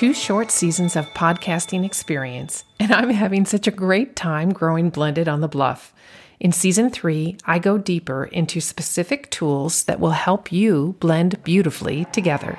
[0.00, 5.28] two short seasons of podcasting experience, and I'm having such a great time growing blended
[5.28, 5.92] on the bluff.
[6.40, 12.06] In season three, I go deeper into specific tools that will help you blend beautifully
[12.12, 12.58] together.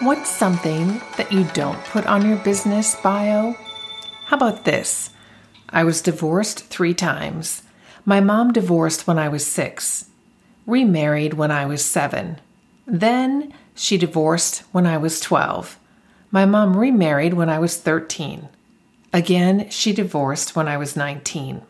[0.00, 3.52] What's something that you don't put on your business bio?
[4.24, 5.10] How about this?
[5.68, 7.62] I was divorced three times.
[8.04, 10.06] My mom divorced when I was six,
[10.66, 12.40] remarried when I was seven.
[12.84, 15.78] Then she divorced when I was 12.
[16.30, 18.48] My mom remarried when I was 13.
[19.12, 21.62] Again, she divorced when I was 19.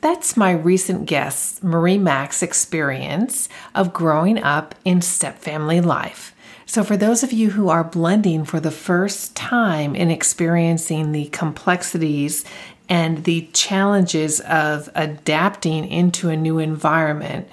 [0.00, 6.34] That's my recent guest, Marie Mack's experience of growing up in stepfamily life.
[6.66, 11.26] So, for those of you who are blending for the first time in experiencing the
[11.26, 12.44] complexities
[12.88, 17.48] and the challenges of adapting into a new environment,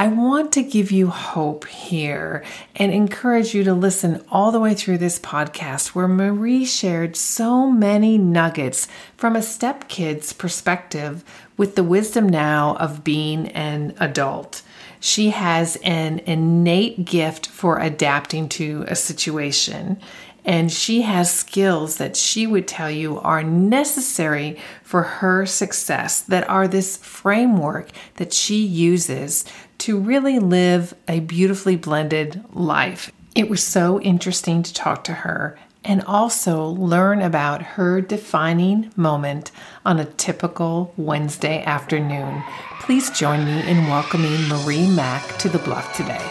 [0.00, 2.42] I want to give you hope here
[2.74, 7.70] and encourage you to listen all the way through this podcast where Marie shared so
[7.70, 11.22] many nuggets from a stepkid's perspective
[11.58, 14.62] with the wisdom now of being an adult.
[15.00, 20.00] She has an innate gift for adapting to a situation
[20.44, 26.48] and she has skills that she would tell you are necessary for her success, that
[26.48, 29.44] are this framework that she uses
[29.80, 33.10] to really live a beautifully blended life.
[33.34, 39.50] It was so interesting to talk to her and also learn about her defining moment
[39.86, 42.42] on a typical Wednesday afternoon.
[42.80, 46.30] Please join me in welcoming Marie Mack to the Bluff today.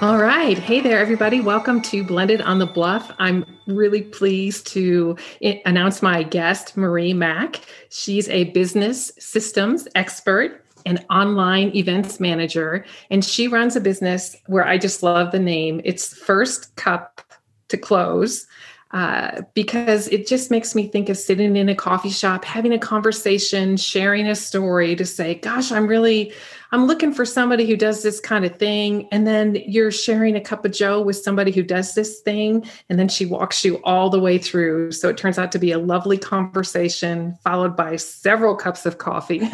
[0.00, 0.58] All right.
[0.58, 1.42] Hey there, everybody.
[1.42, 3.12] Welcome to Blended on the Bluff.
[3.18, 7.60] I'm really pleased to eh, announce my guest, Marie Mack.
[7.90, 14.66] She's a business systems expert and online events manager, and she runs a business where
[14.66, 15.80] I just love the name.
[15.84, 17.20] It's First Cup
[17.68, 18.46] to Close.
[18.92, 22.78] Uh, because it just makes me think of sitting in a coffee shop, having a
[22.78, 26.30] conversation, sharing a story to say, Gosh, I'm really,
[26.72, 29.08] I'm looking for somebody who does this kind of thing.
[29.10, 32.68] And then you're sharing a cup of Joe with somebody who does this thing.
[32.90, 34.92] And then she walks you all the way through.
[34.92, 39.40] So it turns out to be a lovely conversation, followed by several cups of coffee.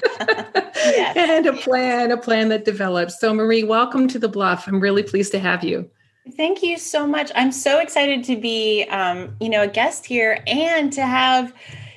[0.74, 1.16] yes.
[1.16, 3.20] And a plan, a plan that develops.
[3.20, 4.66] So, Marie, welcome to the Bluff.
[4.66, 5.88] I'm really pleased to have you.
[6.36, 7.32] Thank you so much.
[7.34, 11.52] I'm so excited to be, um, you know, a guest here and to have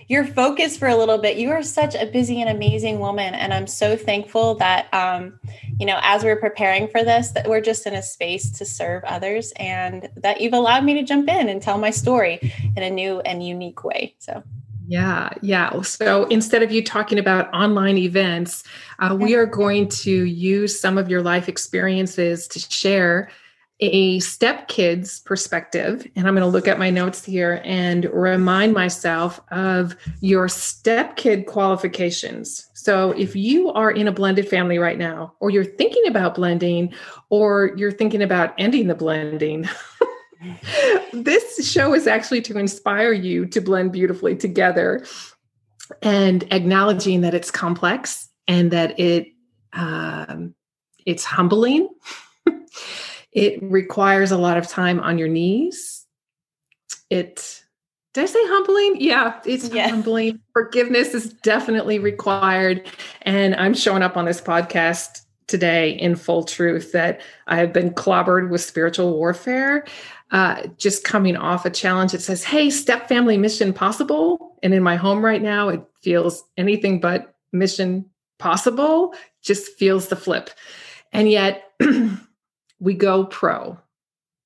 [0.07, 1.38] your focus for a little bit.
[1.38, 5.39] You are such a busy and amazing woman, and I'm so thankful that, um,
[5.79, 9.03] you know, as we're preparing for this, that we're just in a space to serve
[9.06, 12.39] others, and that you've allowed me to jump in and tell my story
[12.75, 14.16] in a new and unique way.
[14.19, 14.44] So.
[14.85, 15.81] Yeah, yeah.
[15.81, 18.63] So instead of you talking about online events,
[19.00, 23.29] uh, we are going to use some of your life experiences to share
[23.79, 29.41] a stepkid's perspective, and I'm going to look at my notes here and remind myself
[29.51, 32.69] of your stepkid qualifications.
[32.73, 36.94] So, if you are in a blended family right now, or you're thinking about blending,
[37.29, 39.67] or you're thinking about ending the blending,
[41.13, 45.06] this show is actually to inspire you to blend beautifully together
[46.01, 49.28] and acknowledging that it's complex and that it
[49.73, 50.53] um,
[51.06, 51.89] it's humbling
[53.33, 56.05] it requires a lot of time on your knees.
[57.09, 57.63] It
[58.13, 58.97] did I say humbling?
[58.99, 59.89] Yeah, it's yeah.
[59.89, 60.39] humbling.
[60.53, 62.85] Forgiveness is definitely required.
[63.23, 67.89] And I'm showing up on this podcast today in full truth that I have been
[67.91, 69.85] clobbered with spiritual warfare.
[70.29, 74.57] Uh, just coming off a challenge that says, Hey, step family mission possible.
[74.61, 78.05] And in my home right now, it feels anything but mission
[78.38, 80.51] possible, just feels the flip.
[81.11, 81.71] And yet,
[82.83, 83.77] we go pro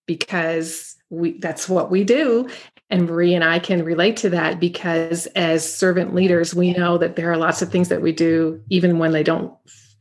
[0.05, 2.47] because we that's what we do.
[2.89, 7.15] And Marie and I can relate to that because as servant leaders we know that
[7.15, 9.53] there are lots of things that we do even when they don't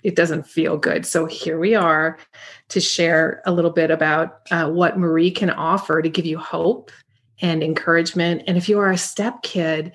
[0.05, 1.05] it doesn't feel good.
[1.05, 2.19] So here we are
[2.69, 6.93] to share a little bit about uh, what Marie can offer to give you hope
[7.41, 8.43] and encouragement.
[8.47, 9.93] And if you are a step kid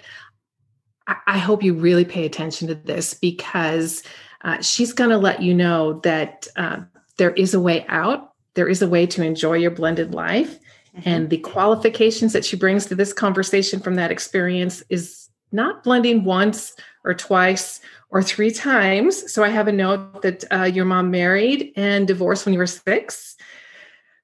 [1.28, 4.04] I, hope you really pay attention to this because
[4.44, 6.82] uh, she's going to let you know that uh,
[7.18, 10.60] there is a way out there is a way to enjoy your blended life.
[10.96, 11.10] Mm-hmm.
[11.10, 16.24] And the qualifications that she brings to this conversation from that experience is not blending
[16.24, 19.32] once or twice or three times.
[19.32, 22.68] So I have a note that uh, your mom married and divorced when you were
[22.68, 23.36] six,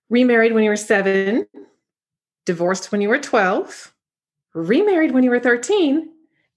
[0.10, 1.48] remarried when you were seven,
[2.46, 3.94] divorced when you were 12,
[4.54, 6.10] remarried when you were 13,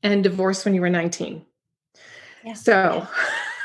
[0.03, 1.45] and divorced when you were 19.
[2.45, 2.55] Yeah.
[2.55, 3.07] So,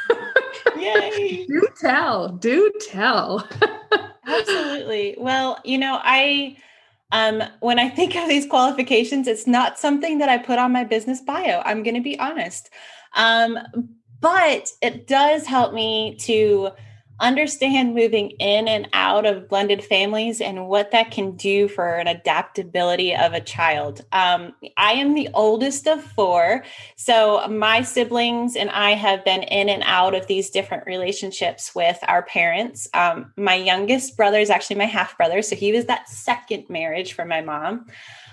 [0.77, 1.45] Yay.
[1.47, 3.47] do tell, do tell.
[4.25, 5.15] Absolutely.
[5.17, 6.57] Well, you know, I
[7.11, 10.83] um, when I think of these qualifications, it's not something that I put on my
[10.83, 11.61] business bio.
[11.63, 12.69] I'm going to be honest.
[13.15, 13.59] Um,
[14.19, 16.71] but it does help me to
[17.19, 22.07] understand moving in and out of blended families and what that can do for an
[22.07, 24.01] adaptability of a child.
[24.11, 26.63] Um, I am the oldest of four.
[26.95, 31.97] So my siblings and I have been in and out of these different relationships with
[32.07, 32.87] our parents.
[32.93, 35.41] Um, my youngest brother is actually my half brother.
[35.41, 37.85] So he was that second marriage for my mom.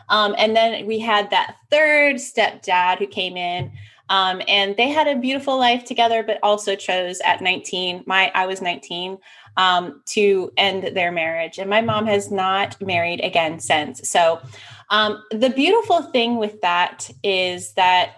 [0.09, 3.73] Um, and then we had that third stepdad who came in.
[4.13, 8.45] Um, and they had a beautiful life together, but also chose at 19, my I
[8.45, 9.17] was 19,
[9.57, 11.59] um, to end their marriage.
[11.59, 14.07] And my mom has not married again since.
[14.11, 14.39] So
[14.91, 18.17] um, the beautiful thing with that is that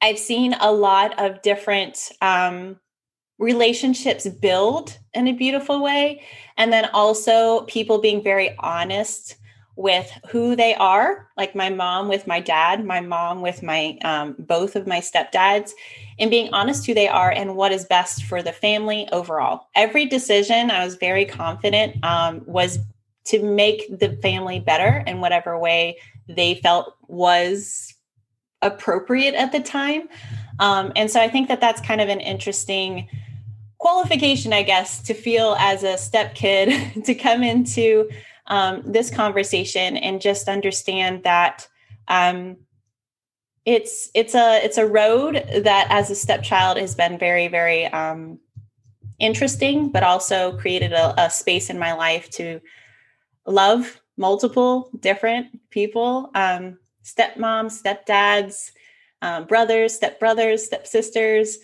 [0.00, 2.80] I've seen a lot of different um,
[3.38, 6.22] relationships build in a beautiful way.
[6.56, 9.36] And then also people being very honest
[9.78, 14.34] with who they are, like my mom with my dad, my mom with my um,
[14.36, 15.70] both of my stepdads,
[16.18, 19.68] and being honest who they are and what is best for the family overall.
[19.76, 22.80] Every decision I was very confident um, was
[23.26, 25.96] to make the family better in whatever way
[26.26, 27.94] they felt was
[28.60, 30.08] appropriate at the time.
[30.58, 33.08] Um, and so I think that that's kind of an interesting
[33.78, 38.10] qualification, I guess, to feel as a step kid to come into
[38.48, 41.68] um, this conversation and just understand that
[42.08, 42.56] um,
[43.64, 48.38] it's it's a it's a road that as a stepchild has been very very um,
[49.18, 52.60] interesting, but also created a, a, space in my life to
[53.46, 58.70] love multiple different people, um, stepmoms, stepdads,
[59.22, 61.58] um, brothers, stepbrothers, stepsisters,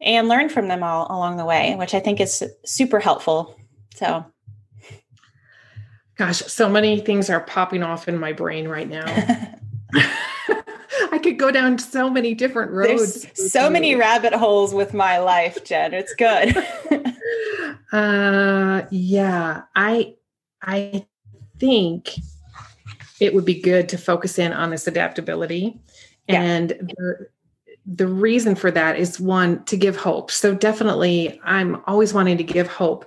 [0.00, 3.56] and learn from them all along the way, which I think is super helpful.
[3.94, 4.24] So
[6.16, 9.04] Gosh, so many things are popping off in my brain right now.
[11.12, 13.22] I could go down so many different roads.
[13.22, 15.92] There's so many rabbit holes with my life, Jen.
[15.92, 16.56] It's good.
[17.92, 20.14] uh yeah, I
[20.62, 21.06] I
[21.58, 22.14] think
[23.20, 25.78] it would be good to focus in on this adaptability.
[26.28, 26.42] Yeah.
[26.42, 27.28] And the,
[27.86, 30.30] the reason for that is one to give hope.
[30.30, 33.06] So definitely I'm always wanting to give hope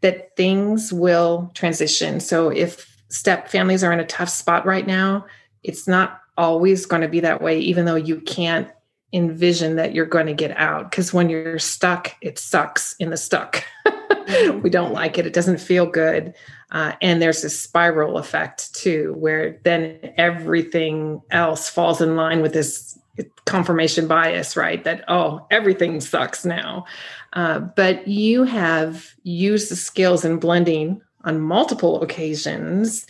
[0.00, 2.20] that things will transition.
[2.20, 5.26] So if step families are in a tough spot right now,
[5.62, 8.68] it's not always going to be that way, even though you can't
[9.12, 10.90] envision that you're going to get out.
[10.90, 13.64] Because when you're stuck, it sucks in the stuck.
[13.86, 14.60] Mm-hmm.
[14.62, 15.26] we don't like it.
[15.26, 16.34] It doesn't feel good.
[16.70, 22.52] Uh, and there's a spiral effect too, where then everything else falls in line with
[22.52, 22.98] this
[23.44, 24.82] confirmation bias, right?
[24.84, 26.86] That, oh, everything sucks now.
[27.32, 33.06] Uh, but you have used the skills in blending on multiple occasions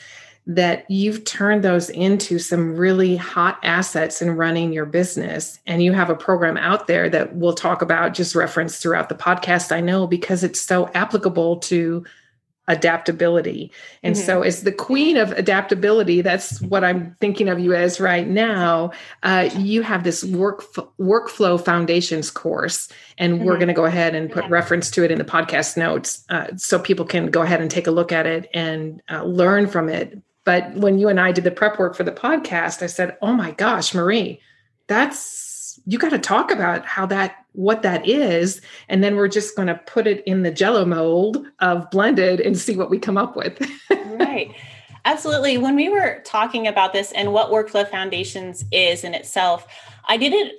[0.47, 5.61] that you've turned those into some really hot assets in running your business.
[5.67, 9.15] And you have a program out there that we'll talk about, just reference throughout the
[9.15, 12.05] podcast, I know, because it's so applicable to
[12.71, 13.73] adaptability.
[14.05, 14.25] And mm-hmm.
[14.25, 18.93] so, as the queen of adaptability, that's what I'm thinking of you as right now.
[19.25, 20.63] Uh, you have this work
[20.99, 23.45] workflow foundations course, and mm-hmm.
[23.45, 24.51] we're going to go ahead and put yeah.
[24.51, 27.89] reference to it in the podcast notes, uh, so people can go ahead and take
[27.89, 30.17] a look at it and uh, learn from it.
[30.45, 33.33] But when you and I did the prep work for the podcast, I said, "Oh
[33.33, 34.41] my gosh, Marie,
[34.87, 35.49] that's."
[35.87, 39.69] You got to talk about how that what that is and then we're just going
[39.69, 43.37] to put it in the jello mold of blended and see what we come up
[43.37, 43.61] with.
[43.91, 44.55] Right.
[45.05, 45.57] Absolutely.
[45.57, 49.67] When we were talking about this and what workflow foundations is in itself
[50.07, 50.53] i didn't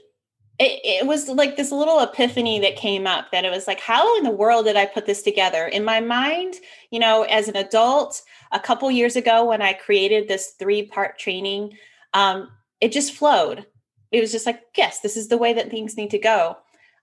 [0.60, 4.18] it, it, was like this little epiphany that came up that it was like how
[4.18, 5.66] in the world did i put this together?
[5.66, 6.56] In my mind
[6.90, 8.22] you know as an adult
[8.52, 11.74] a couple years ago when i created this three part training
[12.14, 12.50] um,
[12.82, 13.66] it just flowed.
[14.12, 16.58] It was just like yes this is the way that things need to go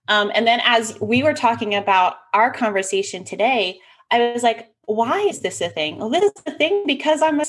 [0.07, 3.79] um, and then as we were talking about our conversation today,
[4.11, 5.97] I was like, why is this a thing?
[5.97, 7.45] Well, this is a thing because I'm a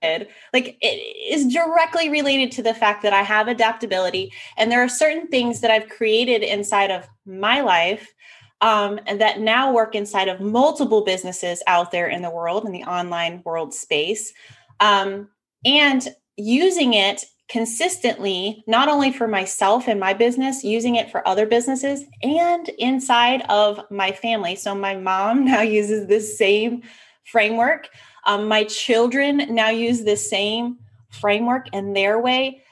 [0.00, 0.28] kid.
[0.52, 0.86] Like it
[1.34, 4.32] is directly related to the fact that I have adaptability.
[4.56, 8.14] And there are certain things that I've created inside of my life
[8.60, 12.72] um, and that now work inside of multiple businesses out there in the world, in
[12.72, 14.32] the online world space.
[14.78, 15.28] Um,
[15.64, 16.06] and
[16.36, 22.04] using it consistently, not only for myself and my business, using it for other businesses
[22.22, 24.56] and inside of my family.
[24.56, 26.82] So my mom now uses this same
[27.24, 27.88] framework.
[28.26, 30.78] Um, my children now use the same
[31.10, 32.62] framework in their way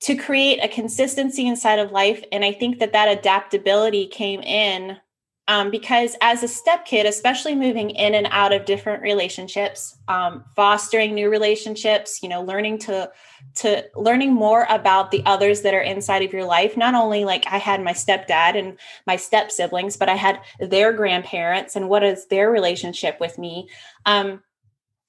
[0.00, 2.22] to create a consistency inside of life.
[2.32, 4.96] And I think that that adaptability came in
[5.48, 10.44] Um, because as a step kid, especially moving in and out of different relationships, um,
[10.54, 13.10] fostering new relationships, you know, learning to
[13.54, 16.76] to learning more about the others that are inside of your life.
[16.76, 20.92] Not only like I had my stepdad and my step siblings, but I had their
[20.92, 23.70] grandparents and what is their relationship with me.
[24.04, 24.42] Um,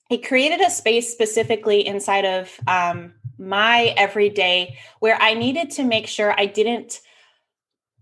[0.10, 6.08] it created a space specifically inside of um, my everyday where I needed to make
[6.08, 7.02] sure I didn't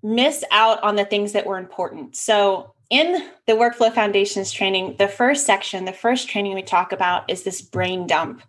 [0.08, 2.16] miss out on the things that were important.
[2.16, 7.30] So, in the Workflow Foundations training, the first section, the first training we talk about
[7.30, 8.42] is this brain dump.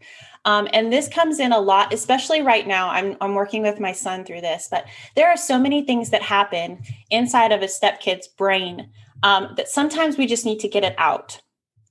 [0.45, 2.89] Um, and this comes in a lot, especially right now.
[2.89, 4.87] I'm, I'm working with my son through this, but
[5.17, 6.79] there are so many things that happen
[7.11, 8.91] inside of a step kid's brain
[9.25, 11.41] um, that sometimes we just need to get it out.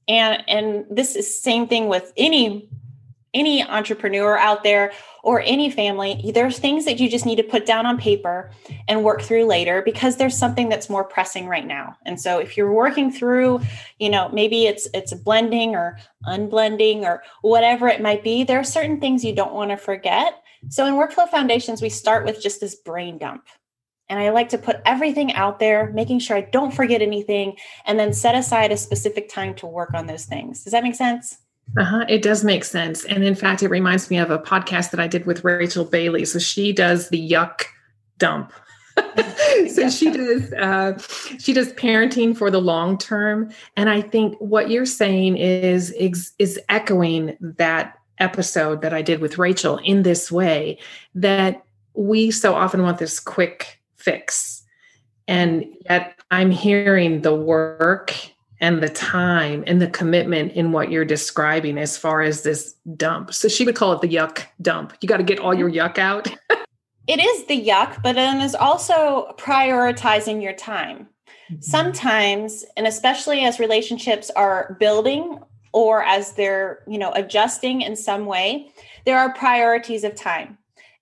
[0.07, 2.69] And, and this is same thing with any
[3.37, 4.91] any entrepreneur out there
[5.23, 8.51] or any family, there's things that you just need to put down on paper
[8.87, 11.95] and work through later because there's something that's more pressing right now.
[12.05, 13.61] And so if you're working through,
[13.99, 18.63] you know, maybe it's it's blending or unblending or whatever it might be, there are
[18.63, 20.41] certain things you don't want to forget.
[20.69, 23.43] So in Workflow Foundations, we start with just this brain dump.
[24.09, 27.99] And I like to put everything out there, making sure I don't forget anything, and
[27.99, 30.63] then set aside a specific time to work on those things.
[30.63, 31.37] Does that make sense?
[31.75, 32.05] Uh-huh.
[32.07, 33.03] It does make sense.
[33.05, 36.25] And in fact, it reminds me of a podcast that I did with Rachel Bailey.
[36.25, 37.63] So she does the yuck
[38.17, 38.53] dump.
[39.73, 40.97] so she does uh,
[41.39, 46.31] she does parenting for the long term and i think what you're saying is is,
[46.39, 50.79] is echoing that episode that i did with rachel in this way
[51.13, 54.63] that we so often want this quick fix
[55.27, 58.15] and yet i'm hearing the work
[58.59, 63.33] and the time and the commitment in what you're describing as far as this dump.
[63.33, 64.93] So she would call it the yuck dump.
[65.01, 66.27] You got to get all your yuck out.
[67.07, 71.07] it is the yuck, but then is also prioritizing your time.
[71.51, 71.61] Mm-hmm.
[71.61, 75.39] Sometimes, and especially as relationships are building
[75.71, 78.71] or as they're, you know, adjusting in some way,
[79.05, 80.57] there are priorities of time.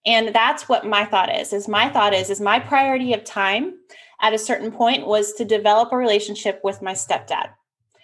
[0.05, 1.53] And that's what my thought is.
[1.53, 3.75] Is my thought is is my priority of time
[4.21, 7.49] at a certain point was to develop a relationship with my stepdad.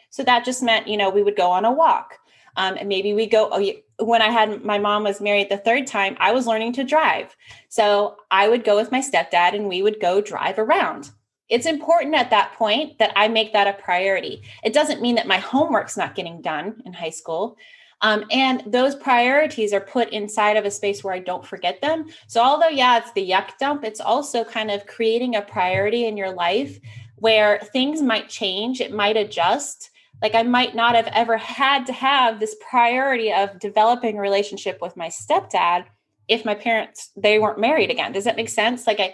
[0.09, 2.17] So that just meant, you know, we would go on a walk.
[2.57, 5.87] Um, and maybe we go, oh, when I had my mom was married the third
[5.87, 7.35] time, I was learning to drive.
[7.69, 11.11] So I would go with my stepdad and we would go drive around.
[11.47, 14.43] It's important at that point that I make that a priority.
[14.63, 17.57] It doesn't mean that my homework's not getting done in high school.
[18.01, 22.07] Um, and those priorities are put inside of a space where I don't forget them.
[22.27, 26.17] So, although, yeah, it's the yuck dump, it's also kind of creating a priority in
[26.17, 26.79] your life
[27.17, 29.91] where things might change, it might adjust.
[30.21, 34.79] Like, I might not have ever had to have this priority of developing a relationship
[34.81, 35.85] with my stepdad
[36.31, 39.13] if my parents they weren't married again does that make sense like i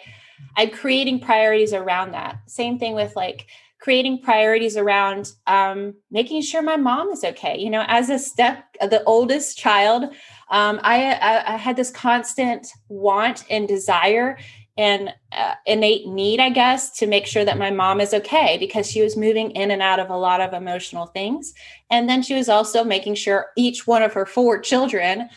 [0.56, 3.48] i'm creating priorities around that same thing with like
[3.79, 7.57] creating priorities around um, making sure my mom is okay.
[7.57, 10.03] You know, as a step, the oldest child,
[10.50, 14.38] um, I, I, I, had this constant want and desire
[14.77, 18.89] and uh, innate need, I guess, to make sure that my mom is okay because
[18.89, 21.53] she was moving in and out of a lot of emotional things.
[21.89, 25.29] And then she was also making sure each one of her four children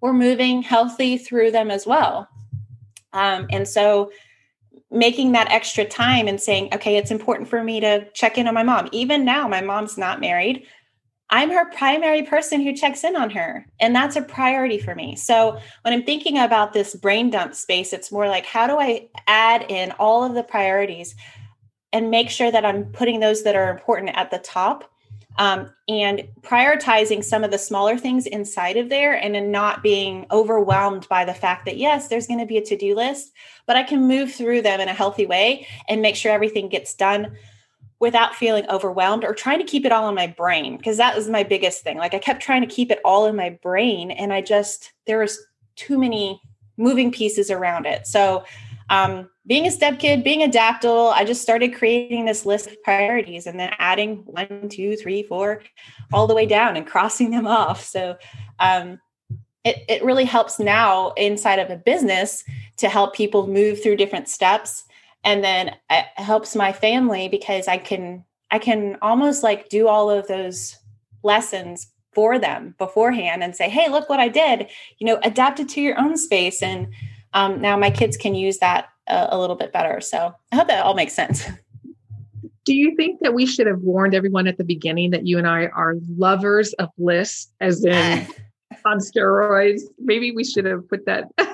[0.00, 2.28] were moving healthy through them as well.
[3.12, 4.10] Um, and so
[4.90, 8.54] making that extra time and saying, okay, it's important for me to check in on
[8.54, 8.88] my mom.
[8.92, 10.64] Even now, my mom's not married.
[11.28, 13.66] I'm her primary person who checks in on her.
[13.80, 15.16] And that's a priority for me.
[15.16, 19.08] So when I'm thinking about this brain dump space, it's more like, how do I
[19.26, 21.16] add in all of the priorities
[21.92, 24.88] and make sure that I'm putting those that are important at the top
[25.38, 30.26] um, and prioritizing some of the smaller things inside of there and then not being
[30.30, 33.32] overwhelmed by the fact that yes there's going to be a to-do list
[33.66, 36.94] but i can move through them in a healthy way and make sure everything gets
[36.94, 37.36] done
[37.98, 41.28] without feeling overwhelmed or trying to keep it all in my brain because that was
[41.28, 41.96] my biggest thing.
[41.96, 45.18] Like i kept trying to keep it all in my brain and i just there
[45.18, 45.38] was
[45.76, 46.40] too many
[46.76, 48.06] moving pieces around it.
[48.06, 48.44] So
[48.88, 53.46] um, being a step kid, being adaptable, I just started creating this list of priorities
[53.46, 55.62] and then adding one, two, three, four,
[56.12, 57.84] all the way down and crossing them off.
[57.84, 58.16] So
[58.58, 59.00] um,
[59.64, 62.44] it, it really helps now inside of a business
[62.78, 64.84] to help people move through different steps.
[65.24, 70.08] And then it helps my family because I can I can almost like do all
[70.08, 70.76] of those
[71.24, 74.68] lessons for them beforehand and say, hey, look what I did.
[74.98, 76.86] You know, adapt it to your own space and
[77.36, 80.00] um, now my kids can use that a, a little bit better.
[80.00, 81.44] So I hope that all makes sense.
[82.64, 85.46] Do you think that we should have warned everyone at the beginning that you and
[85.46, 88.26] I are lovers of bliss, as in
[88.84, 89.82] on steroids?
[90.00, 91.28] Maybe we should have put that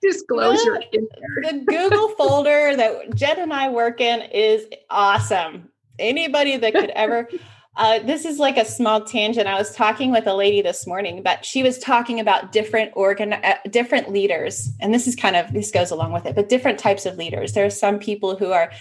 [0.00, 0.80] Disclosure.
[0.92, 1.08] The,
[1.42, 5.68] the Google folder that Jen and I work in is awesome.
[5.98, 7.28] Anybody that could ever.
[7.76, 9.46] Uh, this is like a small tangent.
[9.46, 13.34] I was talking with a lady this morning, but she was talking about different organ,
[13.34, 16.34] uh, different leaders, and this is kind of this goes along with it.
[16.34, 17.52] But different types of leaders.
[17.52, 18.72] There are some people who are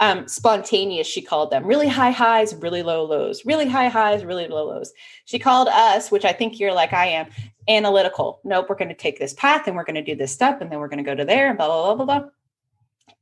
[0.00, 1.06] um, spontaneous.
[1.06, 4.92] She called them really high highs, really low lows, really high highs, really low lows.
[5.26, 7.26] She called us, which I think you're like I am,
[7.68, 8.40] analytical.
[8.44, 10.72] Nope, we're going to take this path and we're going to do this step and
[10.72, 12.28] then we're going to go to there and blah, blah, blah, blah, blah.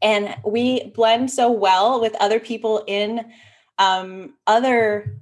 [0.03, 3.25] And we blend so well with other people in
[3.79, 5.17] um, other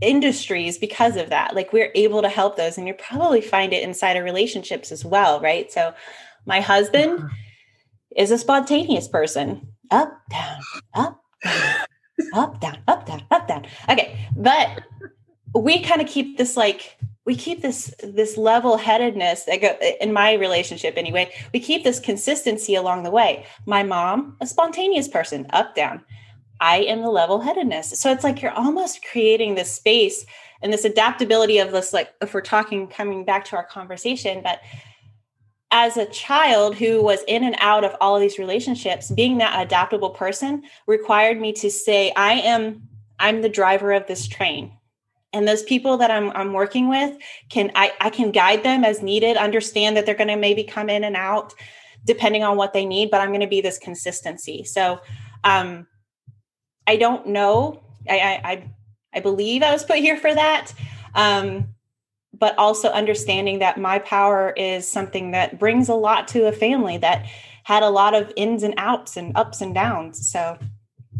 [0.00, 1.54] industries because of that.
[1.54, 2.78] Like we're able to help those.
[2.78, 5.70] And you probably find it inside of relationships as well, right?
[5.72, 5.94] So
[6.44, 7.28] my husband uh-huh.
[8.16, 9.68] is a spontaneous person.
[9.90, 10.60] Up, down,
[10.94, 11.86] up, down,
[12.34, 13.66] up, down, up, down, up, down.
[13.88, 14.18] Okay.
[14.36, 14.82] But
[15.54, 20.12] we kind of keep this like we keep this this level headedness that go in
[20.12, 25.46] my relationship anyway we keep this consistency along the way my mom a spontaneous person
[25.50, 26.04] up down
[26.60, 30.24] i am the level headedness so it's like you're almost creating this space
[30.62, 34.60] and this adaptability of this like if we're talking coming back to our conversation but
[35.72, 39.60] as a child who was in and out of all of these relationships being that
[39.60, 42.82] adaptable person required me to say i am
[43.18, 44.72] i'm the driver of this train.
[45.32, 47.18] And those people that I'm, I'm working with
[47.50, 50.88] can I, I can guide them as needed understand that they're going to maybe come
[50.88, 51.52] in and out
[52.04, 54.64] depending on what they need but i'm going to be this consistency.
[54.64, 55.00] So
[55.44, 55.86] um,
[56.86, 58.70] i don't know I, I
[59.14, 60.72] i believe i was put here for that
[61.14, 61.68] um,
[62.38, 66.98] but also understanding that my power is something that brings a lot to a family
[66.98, 67.24] that
[67.62, 70.58] had a lot of ins and outs and ups and downs so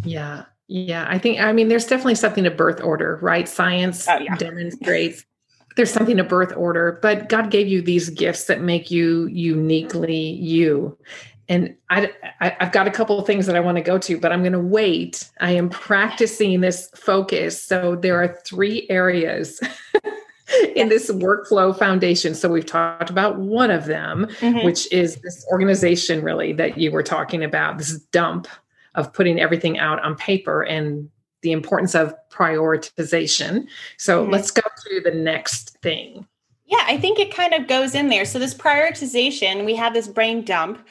[0.05, 3.49] yeah yeah, I think, I mean, there's definitely something to birth order, right?
[3.49, 4.35] Science oh, yeah.
[4.35, 5.25] demonstrates
[5.77, 10.17] there's something to birth order, but God gave you these gifts that make you uniquely
[10.17, 10.99] you.
[11.49, 14.19] And I, I, have got a couple of things that I want to go to,
[14.19, 15.31] but I'm going to wait.
[15.41, 17.63] I am practicing this focus.
[17.63, 19.61] So there are three areas
[20.75, 22.35] in this workflow foundation.
[22.35, 24.65] So we've talked about one of them, mm-hmm.
[24.65, 28.49] which is this organization, really, that you were talking about, this dump
[28.97, 31.09] of putting everything out on paper and
[31.43, 33.67] the importance of prioritization.
[33.99, 34.33] So mm-hmm.
[34.33, 36.27] let's go to the next thing.
[36.65, 38.25] Yeah, I think it kind of goes in there.
[38.25, 40.85] So this prioritization, we have this brain dump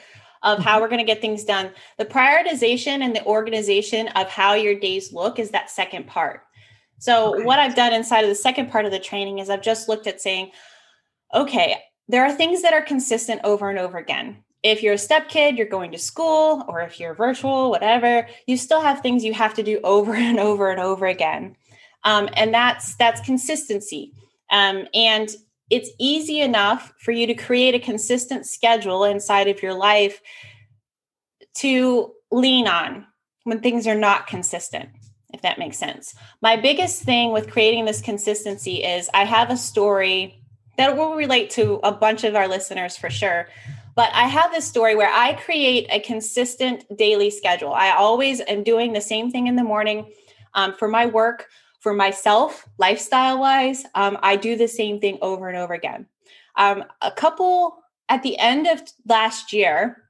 [0.46, 0.82] of how mm-hmm.
[0.82, 1.70] we're going to get things done.
[1.98, 6.40] The prioritization and the organization of how your days look is that second part.
[6.98, 7.44] So okay.
[7.44, 10.06] what I've done inside of the second part of the training is I've just looked
[10.06, 10.52] at saying,
[11.34, 11.76] okay,
[12.08, 15.56] there are things that are consistent over and over again if you're a step kid,
[15.56, 19.54] you're going to school, or if you're virtual, whatever, you still have things you have
[19.54, 21.56] to do over and over and over again.
[22.04, 24.12] Um, and that's that's consistency.
[24.50, 25.28] Um, and
[25.70, 30.20] it's easy enough for you to create a consistent schedule inside of your life
[31.54, 33.06] to lean on
[33.44, 34.88] when things are not consistent,
[35.32, 36.14] if that makes sense.
[36.42, 40.42] My biggest thing with creating this consistency is I have a story
[40.76, 43.48] that will relate to a bunch of our listeners for sure.
[43.94, 47.72] But I have this story where I create a consistent daily schedule.
[47.72, 50.12] I always am doing the same thing in the morning
[50.52, 51.48] um, for my work,
[51.86, 53.84] for myself, lifestyle wise.
[53.94, 56.06] Um, I do the same thing over and over again.
[56.56, 60.02] Um, a couple at the end of last year,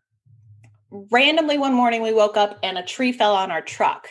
[0.90, 4.08] randomly one morning we woke up and a tree fell on our truck.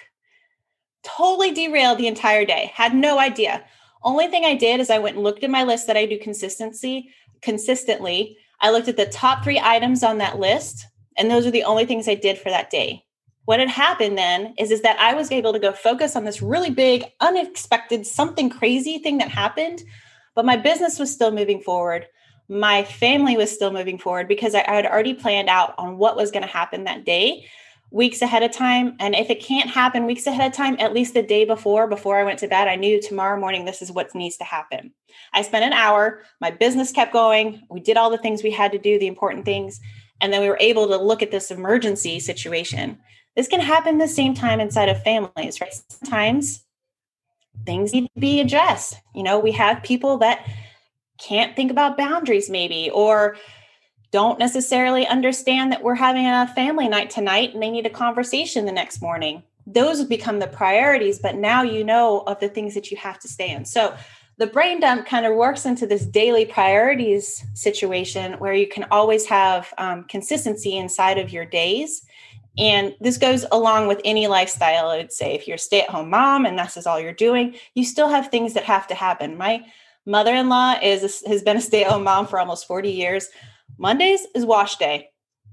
[1.01, 2.71] Totally derailed the entire day.
[2.75, 3.65] Had no idea.
[4.03, 6.19] Only thing I did is I went and looked at my list that I do
[6.19, 7.09] consistency
[7.41, 10.85] consistently I looked at the top three items on that list,
[11.17, 13.04] and those are the only things I did for that day.
[13.45, 16.41] What had happened then is, is that I was able to go focus on this
[16.41, 19.83] really big, unexpected, something crazy thing that happened,
[20.33, 22.07] but my business was still moving forward.
[22.49, 26.15] My family was still moving forward because I, I had already planned out on what
[26.15, 27.45] was going to happen that day
[27.91, 28.95] weeks ahead of time.
[28.99, 32.17] And if it can't happen weeks ahead of time, at least the day before, before
[32.19, 34.91] I went to bed, I knew tomorrow morning this is what needs to happen.
[35.33, 37.61] I spent an hour, my business kept going.
[37.69, 39.79] We did all the things we had to do, the important things.
[40.19, 42.99] And then we were able to look at this emergency situation.
[43.35, 45.73] This can happen the same time inside of families, right?
[45.89, 46.63] Sometimes
[47.65, 48.99] things need to be addressed.
[49.13, 50.47] You know, we have people that
[51.17, 53.37] can't think about boundaries, maybe, or
[54.11, 58.65] don't necessarily understand that we're having a family night tonight and they need a conversation
[58.65, 59.43] the next morning.
[59.67, 63.27] Those become the priorities, but now you know of the things that you have to
[63.27, 63.65] stay in.
[63.65, 63.95] So
[64.37, 69.25] the brain dump kind of works into this daily priorities situation where you can always
[69.25, 72.05] have um, consistency inside of your days.
[72.57, 74.89] And this goes along with any lifestyle.
[74.89, 77.13] I would say if you're a stay at home mom and this is all you're
[77.13, 79.37] doing, you still have things that have to happen.
[79.37, 79.65] My
[80.05, 83.29] mother in law is has been a stay at home mom for almost 40 years
[83.77, 85.09] Mondays is wash day.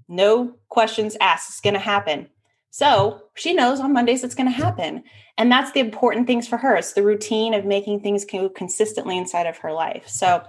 [0.09, 1.51] No questions asked.
[1.51, 2.29] It's going to happen.
[2.71, 5.05] So she knows on Mondays it's going to happen.
[5.38, 6.77] And that's the important things for her.
[6.77, 10.09] It's the routine of making things go consistently inside of her life.
[10.09, 10.43] So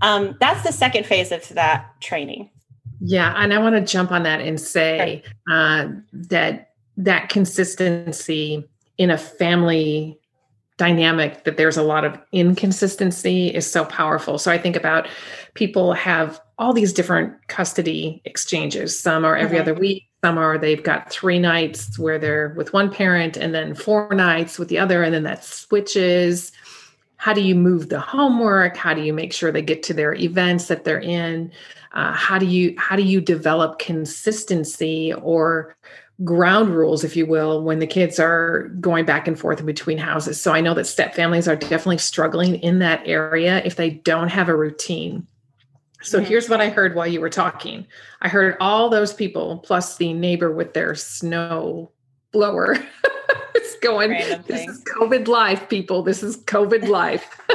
[0.00, 2.50] um, that's the second phase of that training.
[3.04, 3.34] Yeah.
[3.36, 9.18] And I want to jump on that and say uh, that that consistency in a
[9.18, 10.20] family
[10.76, 14.38] dynamic that there's a lot of inconsistency is so powerful.
[14.38, 15.08] So I think about
[15.54, 18.98] people have all these different custody exchanges.
[18.98, 19.70] Some are every mm-hmm.
[19.70, 23.74] other week, some are they've got three nights where they're with one parent and then
[23.74, 26.52] four nights with the other, and then that switches.
[27.22, 28.76] How do you move the homework?
[28.76, 31.52] How do you make sure they get to their events that they're in?
[31.92, 35.76] Uh, how do you how do you develop consistency or
[36.24, 39.98] ground rules, if you will, when the kids are going back and forth in between
[39.98, 40.40] houses.
[40.40, 44.28] So I know that step families are definitely struggling in that area if they don't
[44.28, 45.24] have a routine.
[46.02, 46.26] So mm-hmm.
[46.26, 47.86] here's what I heard while you were talking.
[48.20, 51.92] I heard all those people plus the neighbor with their snow
[52.32, 52.76] blower.
[53.82, 54.10] going,
[54.46, 56.02] this is COVID life, people.
[56.02, 57.40] This is COVID life.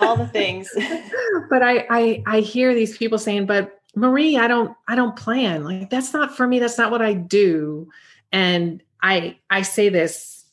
[0.00, 0.70] all the things.
[1.50, 5.64] but I, I I hear these people saying, but Marie, I don't I don't plan.
[5.64, 6.58] Like that's not for me.
[6.58, 7.88] That's not what I do.
[8.32, 10.44] And I I say this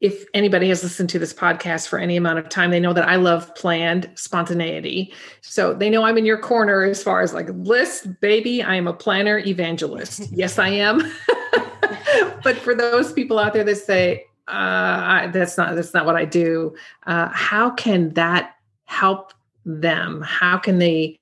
[0.00, 3.08] if anybody has listened to this podcast for any amount of time, they know that
[3.08, 5.12] I love planned spontaneity.
[5.40, 8.86] So they know I'm in your corner as far as like list, baby, I am
[8.86, 10.30] a planner evangelist.
[10.30, 11.00] yes, I am.
[12.42, 16.16] but for those people out there that say, uh, I, that's not that's not what
[16.16, 16.74] I do,
[17.06, 19.32] uh, how can that help
[19.64, 20.22] them?
[20.22, 21.18] How can they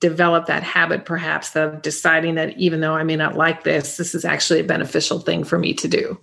[0.00, 4.14] develop that habit perhaps of deciding that even though I may not like this, this
[4.14, 6.20] is actually a beneficial thing for me to do?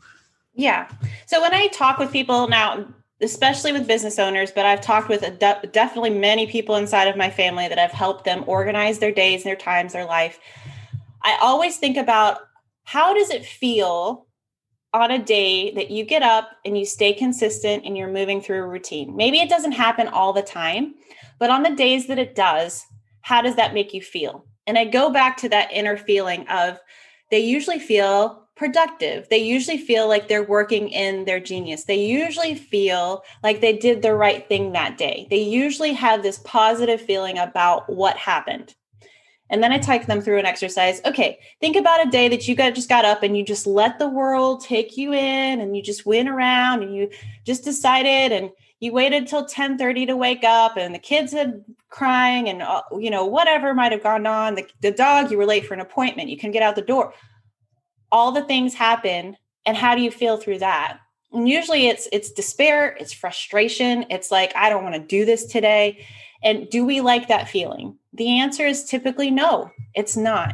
[0.53, 0.89] Yeah.
[1.25, 2.86] So when I talk with people now,
[3.21, 7.29] especially with business owners, but I've talked with de- definitely many people inside of my
[7.29, 10.39] family that I've helped them organize their days, their times, their life.
[11.21, 12.39] I always think about
[12.85, 14.25] how does it feel
[14.95, 18.63] on a day that you get up and you stay consistent and you're moving through
[18.63, 19.13] a routine.
[19.13, 20.95] Maybe it doesn't happen all the time,
[21.37, 22.85] but on the days that it does,
[23.19, 24.45] how does that make you feel?
[24.67, 26.79] And I go back to that inner feeling of
[27.29, 29.27] they usually feel productive.
[29.29, 31.83] They usually feel like they're working in their genius.
[31.83, 35.27] They usually feel like they did the right thing that day.
[35.29, 38.75] They usually have this positive feeling about what happened.
[39.49, 41.01] And then I take them through an exercise.
[41.05, 43.99] Okay, think about a day that you got just got up and you just let
[43.99, 47.12] the world take you in and you just went around and you
[47.43, 52.49] just decided and you waited till 10:30 to wake up and the kids had crying
[52.49, 54.55] and uh, you know whatever might have gone on.
[54.55, 56.29] The, the dog you were late for an appointment.
[56.29, 57.13] You can get out the door.
[58.12, 59.38] All the things happen.
[59.67, 60.99] And how do you feel through that?
[61.31, 64.05] And usually it's it's despair it's frustration.
[64.10, 66.03] It's like i don't want to do this today
[66.45, 70.53] and do we like that feeling the answer is typically no it's not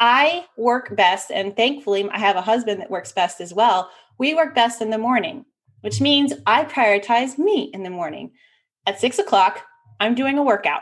[0.00, 4.34] i work best and thankfully i have a husband that works best as well we
[4.34, 5.44] work best in the morning
[5.84, 8.30] which means I prioritize me in the morning.
[8.86, 9.60] At six o'clock,
[10.00, 10.80] I'm doing a workout.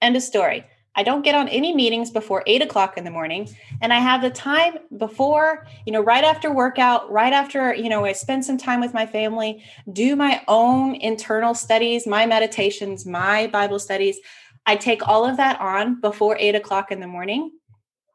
[0.00, 0.64] End of story.
[1.00, 3.48] I don't get on any meetings before eight o'clock in the morning.
[3.80, 8.04] And I have the time before, you know, right after workout, right after, you know,
[8.04, 13.46] I spend some time with my family, do my own internal studies, my meditations, my
[13.46, 14.18] Bible studies.
[14.66, 17.50] I take all of that on before eight o'clock in the morning.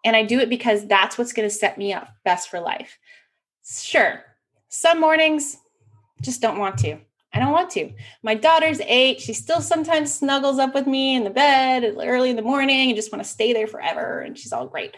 [0.04, 3.00] And I do it because that's what's going to set me up best for life.
[3.67, 4.21] Sure,
[4.69, 5.58] some mornings
[6.21, 7.00] just don't want to.
[7.36, 7.91] I don't want to.
[8.24, 9.19] My daughter's eight.
[9.19, 12.95] She still sometimes snuggles up with me in the bed early in the morning and
[12.95, 14.21] just want to stay there forever.
[14.21, 14.95] And she's all great.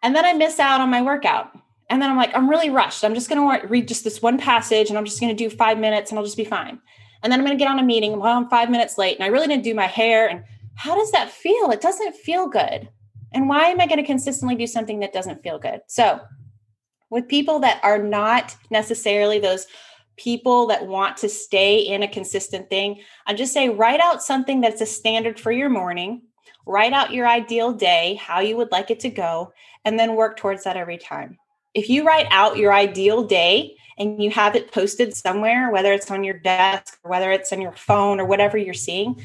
[0.00, 1.50] And then I miss out on my workout.
[1.90, 3.04] And then I'm like, I'm really rushed.
[3.04, 5.50] I'm just going to read just this one passage and I'm just going to do
[5.50, 6.78] five minutes and I'll just be fine.
[7.22, 9.24] And then I'm going to get on a meeting while I'm five minutes late and
[9.24, 10.28] I really didn't do my hair.
[10.28, 10.44] And
[10.76, 11.72] how does that feel?
[11.72, 12.88] It doesn't feel good.
[13.32, 15.80] And why am I going to consistently do something that doesn't feel good?
[15.88, 16.20] So,
[17.10, 19.66] with people that are not necessarily those
[20.18, 24.60] people that want to stay in a consistent thing, I just say write out something
[24.60, 26.22] that's a standard for your morning,
[26.66, 29.52] write out your ideal day, how you would like it to go,
[29.84, 31.38] and then work towards that every time.
[31.74, 36.10] If you write out your ideal day and you have it posted somewhere, whether it's
[36.10, 39.24] on your desk, or whether it's on your phone or whatever you're seeing,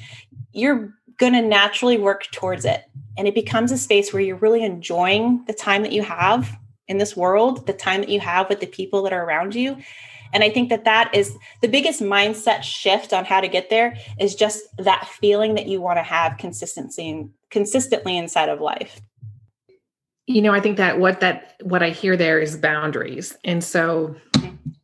[0.51, 2.83] you're going to naturally work towards it.
[3.17, 6.97] And it becomes a space where you're really enjoying the time that you have in
[6.97, 9.77] this world, the time that you have with the people that are around you.
[10.33, 13.95] And I think that that is the biggest mindset shift on how to get there
[14.19, 18.99] is just that feeling that you want to have consistency consistently inside of life.
[20.25, 23.37] You know, I think that what that what I hear there is boundaries.
[23.43, 24.15] And so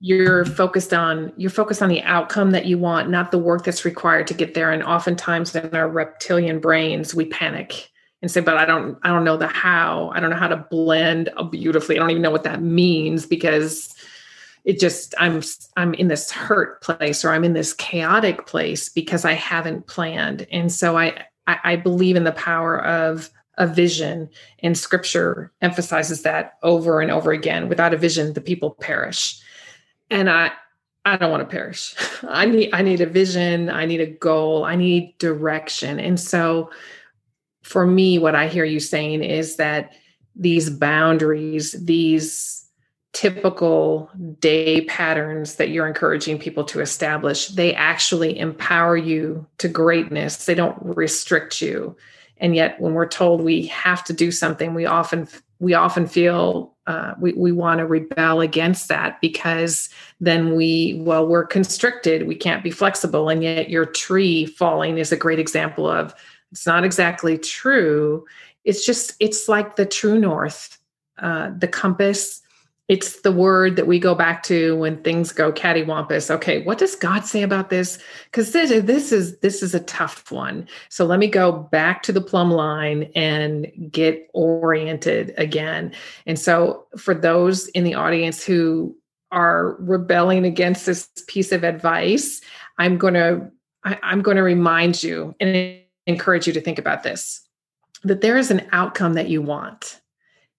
[0.02, 3.86] you're focused on you're focused on the outcome that you want, not the work that's
[3.86, 4.72] required to get there.
[4.72, 7.90] And oftentimes in our reptilian brains, we panic
[8.22, 10.12] and say, but I don't, I don't know the how.
[10.14, 11.96] I don't know how to blend beautifully.
[11.96, 13.96] I don't even know what that means because
[14.70, 15.42] it just I'm
[15.78, 20.46] I'm in this hurt place or I'm in this chaotic place because I haven't planned.
[20.52, 24.30] And so I I, believe in the power of a vision.
[24.60, 27.68] And scripture emphasizes that over and over again.
[27.68, 29.42] Without a vision the people perish.
[30.12, 30.52] And i
[31.04, 31.96] i don't want to perish.
[32.30, 33.72] I need i need a vision.
[33.72, 34.66] I need a goal.
[34.66, 36.00] I need direction.
[36.00, 36.70] And so
[37.64, 39.94] for me what i hear you saying is that
[40.36, 42.69] these boundaries these
[43.13, 50.45] typical day patterns that you're encouraging people to establish they actually empower you to greatness.
[50.45, 51.98] They don't restrict you.
[52.38, 55.28] And yet when we're told we have to do something we often
[55.60, 61.28] we often feel uh, we, we want to rebel against that because then we well
[61.28, 62.28] we're constricted.
[62.28, 63.30] We can't be flexible.
[63.30, 66.13] And yet your tree falling is a great example of
[66.52, 68.26] it's not exactly true.
[68.63, 70.78] It's just it's like the true north
[71.17, 72.41] uh, the compass
[72.89, 76.32] it's the word that we go back to when things go cattywampus.
[76.32, 77.99] Okay, what does God say about this?
[78.25, 80.67] Because this, this is this is a tough one.
[80.89, 85.93] So let me go back to the plumb line and get oriented again.
[86.25, 88.97] And so for those in the audience who
[89.32, 92.41] are rebelling against this piece of advice,
[92.80, 93.52] I'm going to
[93.84, 97.45] I'm going to remind you and encourage you to think about this
[98.04, 100.02] that there is an outcome that you want.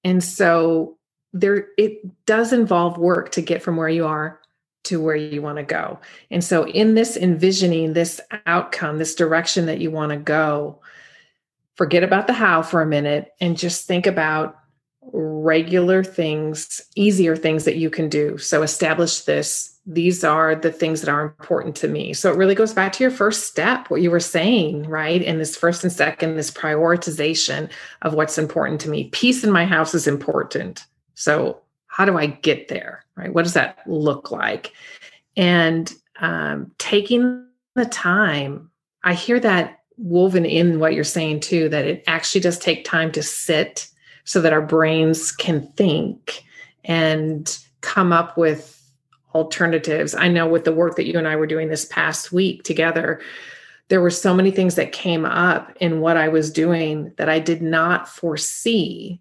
[0.04, 0.98] And so
[1.32, 4.40] there it does involve work to get from where you are
[4.84, 5.98] to where you want to go.
[6.30, 10.80] And so in this envisioning this outcome, this direction that you want to go,
[11.74, 14.56] forget about the how for a minute and just think about
[15.12, 18.38] regular things, easier things that you can do.
[18.38, 19.78] So establish this.
[19.86, 22.12] These are the things that are important to me.
[22.12, 25.22] So it really goes back to your first step, what you were saying, right?
[25.22, 27.70] And this first and second, this prioritization
[28.02, 29.04] of what's important to me.
[29.08, 30.84] Peace in my house is important.
[31.20, 33.04] So, how do I get there?
[33.14, 33.32] Right?
[33.32, 34.72] What does that look like?
[35.36, 38.70] And um, taking the time,
[39.04, 43.12] I hear that woven in what you're saying too, that it actually does take time
[43.12, 43.86] to sit
[44.24, 46.42] so that our brains can think
[46.84, 48.80] and come up with
[49.34, 50.14] alternatives.
[50.14, 53.20] I know with the work that you and I were doing this past week together,
[53.88, 57.40] there were so many things that came up in what I was doing that I
[57.40, 59.20] did not foresee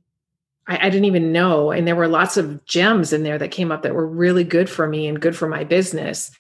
[0.70, 1.72] I, I didn't even know.
[1.72, 4.70] And there were lots of gems in there that came up that were really good
[4.70, 6.32] for me and good for my business.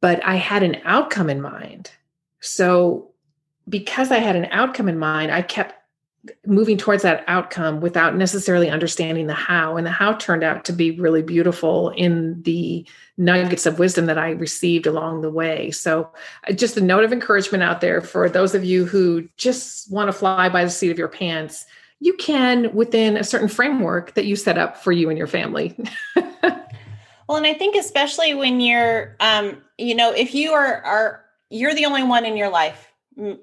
[0.00, 1.90] But I had an outcome in mind.
[2.40, 3.10] So
[3.68, 5.74] because I had an outcome in mind, I kept
[6.46, 9.76] moving towards that outcome without necessarily understanding the how.
[9.76, 14.18] And the how turned out to be really beautiful in the nuggets of wisdom that
[14.18, 15.70] I received along the way.
[15.70, 16.10] So,
[16.48, 20.08] uh, just a note of encouragement out there for those of you who just want
[20.08, 21.64] to fly by the seat of your pants
[22.00, 25.76] you can within a certain framework that you set up for you and your family.
[26.42, 31.74] well, and I think especially when you're, um, you know, if you are are you're
[31.74, 32.90] the only one in your life,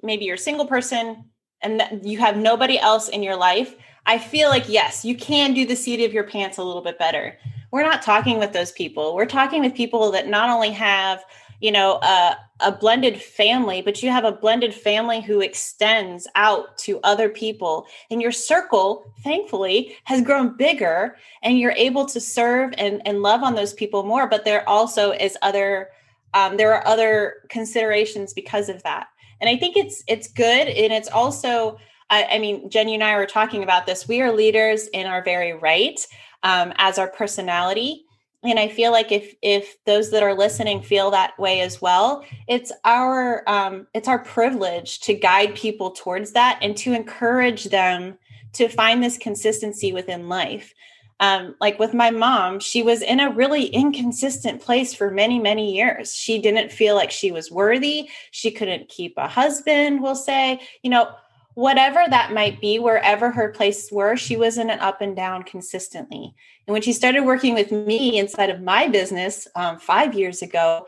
[0.01, 1.25] maybe you're a single person
[1.61, 3.75] and you have nobody else in your life.
[4.05, 6.97] I feel like yes, you can do the seat of your pants a little bit
[6.97, 7.37] better.
[7.71, 9.13] We're not talking with those people.
[9.15, 11.23] We're talking with people that not only have
[11.59, 16.77] you know a, a blended family but you have a blended family who extends out
[16.77, 17.85] to other people.
[18.09, 23.43] And your circle thankfully has grown bigger and you're able to serve and, and love
[23.43, 25.89] on those people more but there also is other
[26.33, 29.07] um, there are other considerations because of that.
[29.39, 30.67] And i think it's it's good.
[30.67, 31.77] And it's also
[32.09, 34.07] I, I mean jen you and i were talking about this.
[34.07, 35.99] We are leaders in our very right
[36.43, 38.06] um, as our personality
[38.43, 42.23] and i feel like if if those that are listening feel that way as well
[42.47, 48.17] it's our um, it's our privilege to guide people towards that and to encourage them
[48.53, 50.73] to find this consistency within life.
[51.19, 55.75] Um, like with my mom she was in a really inconsistent place for many many
[55.75, 56.13] years.
[56.13, 58.07] She didn't feel like she was worthy.
[58.29, 60.59] She couldn't keep a husband we'll say.
[60.83, 61.09] You know
[61.57, 65.41] whatever that might be, wherever her places were, she was in an up and down
[65.41, 66.35] consistently.
[66.67, 70.85] And when she started working with me inside of my business um, five years ago,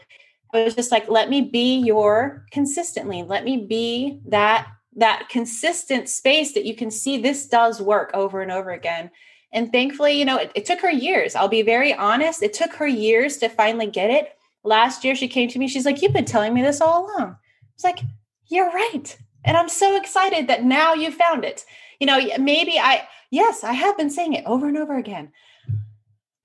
[0.54, 3.24] I was just like, let me be your consistently.
[3.24, 8.44] Let me be that that consistent space that you can see this does work over
[8.44, 9.10] and over again.
[9.52, 11.34] And thankfully, you know, it, it took her years.
[11.34, 12.44] I'll be very honest.
[12.44, 14.38] It took her years to finally get it.
[14.64, 15.68] Last year, she came to me.
[15.68, 18.02] She's like, "You've been telling me this all along." I was like,
[18.50, 21.65] "You're right." And I'm so excited that now you found it.
[21.99, 25.32] You know, maybe I, yes, I have been saying it over and over again.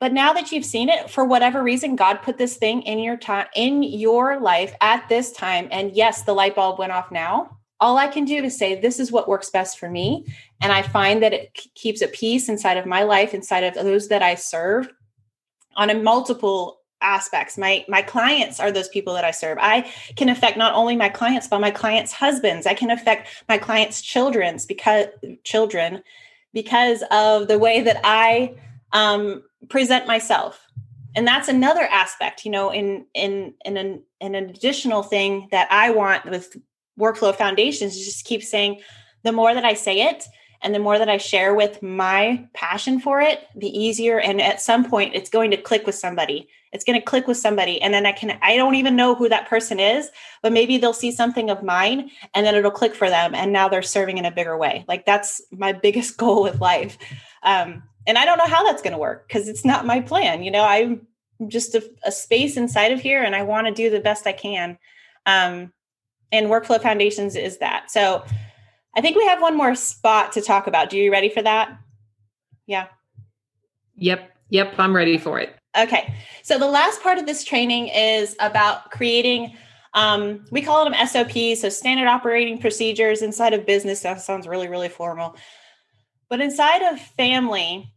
[0.01, 3.17] But now that you've seen it, for whatever reason, God put this thing in your
[3.17, 5.69] time, in your life at this time.
[5.71, 7.57] And yes, the light bulb went off now.
[7.81, 10.27] all I can do is say, this is what works best for me.
[10.63, 14.09] And I find that it keeps a peace inside of my life, inside of those
[14.09, 14.89] that I serve
[15.77, 19.83] on a multiple aspects my my clients are those people that i serve i
[20.17, 24.01] can affect not only my clients but my clients husbands i can affect my clients
[24.01, 25.07] children's because
[25.45, 26.03] children
[26.53, 28.55] because of the way that i
[28.93, 30.67] um, present myself
[31.15, 35.91] and that's another aspect you know in in in an, an additional thing that i
[35.91, 36.57] want with
[36.99, 38.81] workflow foundations is just keep saying
[39.25, 40.25] the more that i say it
[40.65, 44.19] and the more that I share with my passion for it, the easier.
[44.19, 46.49] And at some point, it's going to click with somebody.
[46.75, 47.81] It's going to click with somebody.
[47.81, 50.11] And then I can, I don't even know who that person is,
[50.43, 53.35] but maybe they'll see something of mine and then it'll click for them.
[53.35, 54.85] And now they're serving in a bigger way.
[54.87, 56.99] Like that's my biggest goal with life.
[57.43, 60.43] Um, and I don't know how that's going to work because it's not my plan.
[60.43, 61.07] You know, I'm
[61.49, 64.33] just a, a space inside of here and I want to do the best I
[64.33, 64.77] can.
[65.25, 65.73] Um,
[66.33, 67.91] and Workflow Foundations is that.
[67.91, 68.25] So,
[68.97, 70.89] I think we have one more spot to talk about.
[70.91, 71.77] Do you ready for that?
[72.67, 72.87] Yeah.
[73.97, 74.31] Yep.
[74.51, 74.75] Yep.
[74.79, 75.57] I'm ready for it.
[75.77, 76.15] Okay.
[76.43, 79.57] So the last part of this training is about creating,
[79.95, 84.01] um, we call them SOPs, so standard operating procedures inside of business.
[84.01, 85.37] That sounds really, really formal.
[86.29, 87.91] But inside of family,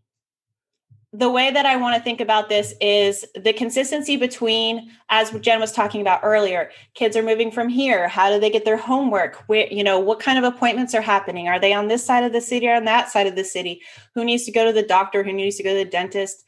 [1.13, 5.59] the way that I want to think about this is the consistency between, as Jen
[5.59, 8.07] was talking about earlier, kids are moving from here.
[8.07, 9.35] How do they get their homework?
[9.47, 11.47] Where, you know, what kind of appointments are happening?
[11.47, 13.81] Are they on this side of the city or on that side of the city?
[14.15, 15.23] Who needs to go to the doctor?
[15.23, 16.43] Who needs to go to the dentist?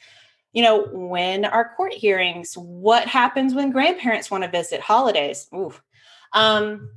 [0.54, 2.56] You know, when are court hearings?
[2.56, 4.82] What happens when grandparents want to visit?
[4.82, 5.48] Holidays.
[5.56, 5.82] Oof.
[6.34, 6.90] Um,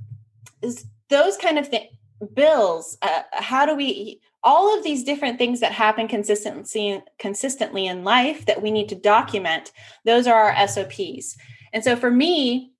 [1.08, 1.86] those kind of things.
[2.34, 2.96] Bills.
[3.02, 4.20] Uh, how do we?
[4.44, 8.94] all of these different things that happen consistently consistently in life that we need to
[8.94, 9.72] document
[10.04, 11.36] those are our sops
[11.72, 12.72] and so for me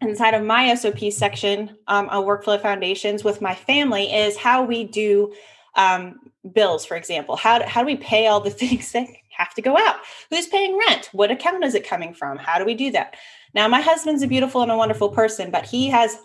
[0.00, 4.84] inside of my sop section um, on workflow foundations with my family is how we
[4.84, 5.32] do
[5.76, 6.18] um,
[6.52, 9.06] bills for example how do, how do we pay all the things that
[9.36, 9.96] have to go out
[10.30, 13.16] who's paying rent what account is it coming from how do we do that
[13.54, 16.18] now my husband's a beautiful and a wonderful person but he has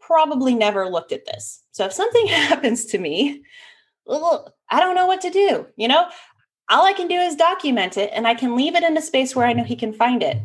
[0.00, 3.42] probably never looked at this so if something happens to me
[4.08, 5.66] I don't know what to do.
[5.76, 6.06] You know,
[6.68, 9.34] all I can do is document it and I can leave it in a space
[9.34, 10.38] where I know he can find it.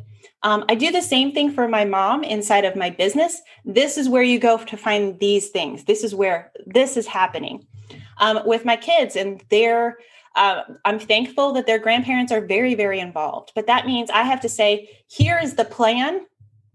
[0.44, 3.42] Um, I do the same thing for my mom inside of my business.
[3.64, 5.86] This is where you go to find these things.
[5.86, 7.66] This is where this is happening.
[8.18, 9.98] Um, with my kids and their,
[10.36, 13.52] uh, I'm thankful that their grandparents are very, very involved.
[13.56, 16.26] But that means I have to say, here is the plan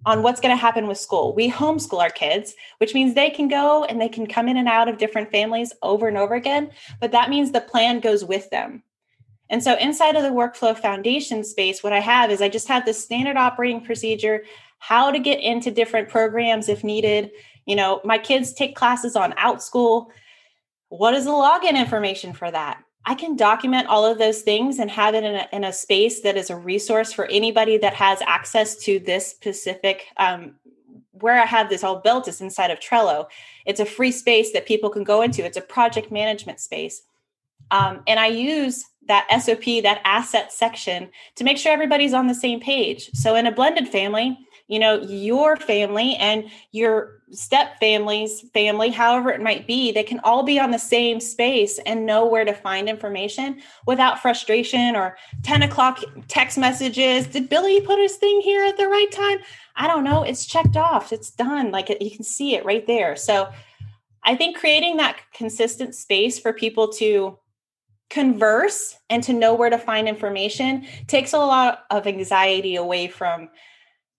[0.07, 1.35] on what's going to happen with school.
[1.35, 4.69] We homeschool our kids, which means they can go and they can come in and
[4.69, 8.49] out of different families over and over again, but that means the plan goes with
[8.51, 8.83] them.
[9.51, 12.85] And so inside of the workflow foundation space, what I have is I just have
[12.85, 14.45] the standard operating procedure,
[14.79, 17.31] how to get into different programs if needed.
[17.67, 20.07] You know, my kids take classes on Outschool.
[20.91, 22.83] What is the login information for that?
[23.09, 26.21] I can document all of those things and have it in a, in a space
[26.21, 30.57] that is a resource for anybody that has access to this specific um,
[31.13, 33.29] where I have this all built is inside of Trello.
[33.65, 35.43] It's a free space that people can go into.
[35.43, 37.01] It's a project management space.
[37.71, 42.35] Um, and I use that SOP, that asset section to make sure everybody's on the
[42.35, 43.09] same page.
[43.15, 49.31] So in a blended family, you know, your family and your step families, family, however
[49.31, 52.53] it might be, they can all be on the same space and know where to
[52.53, 57.27] find information without frustration or 10 o'clock text messages.
[57.27, 59.39] Did Billy put his thing here at the right time?
[59.77, 60.23] I don't know.
[60.23, 61.71] It's checked off, it's done.
[61.71, 63.17] Like you can see it right there.
[63.17, 63.51] So
[64.25, 67.39] I think creating that consistent space for people to
[68.11, 73.51] converse and to know where to find information takes a lot of anxiety away from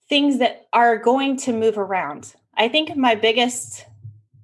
[0.08, 2.34] things that are going to move around.
[2.60, 3.86] I think my biggest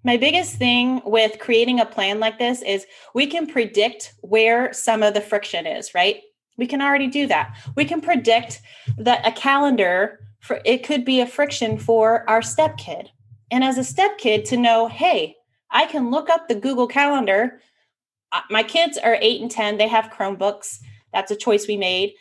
[0.05, 5.01] my biggest thing with creating a plan like this is we can predict where some
[5.01, 6.21] of the friction is, right?
[6.57, 7.57] We can already do that.
[7.75, 8.61] We can predict
[8.99, 13.09] that a calendar for it could be a friction for our step kid.
[13.49, 15.35] And as a step kid to know, hey,
[15.71, 17.59] I can look up the Google Calendar.
[18.31, 20.79] Uh, my kids are 8 and 10, they have Chromebooks.
[21.11, 22.13] That's a choice we made.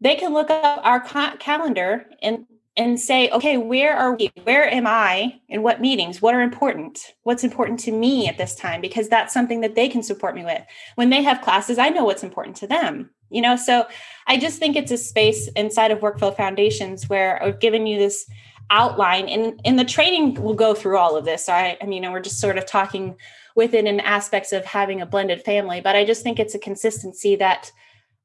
[0.00, 2.46] They can look up our ca- calendar and
[2.76, 4.30] and say, okay, where are we?
[4.42, 5.40] Where am I?
[5.48, 6.20] And what meetings?
[6.20, 7.14] What are important?
[7.22, 8.80] What's important to me at this time?
[8.80, 10.62] Because that's something that they can support me with.
[10.96, 13.10] When they have classes, I know what's important to them.
[13.30, 13.86] You know, so
[14.26, 18.28] I just think it's a space inside of Workflow Foundations where I've given you this
[18.70, 21.48] outline, and in the training, we'll go through all of this.
[21.48, 23.16] I, I mean, we're just sort of talking
[23.56, 27.36] within in aspects of having a blended family, but I just think it's a consistency
[27.36, 27.72] that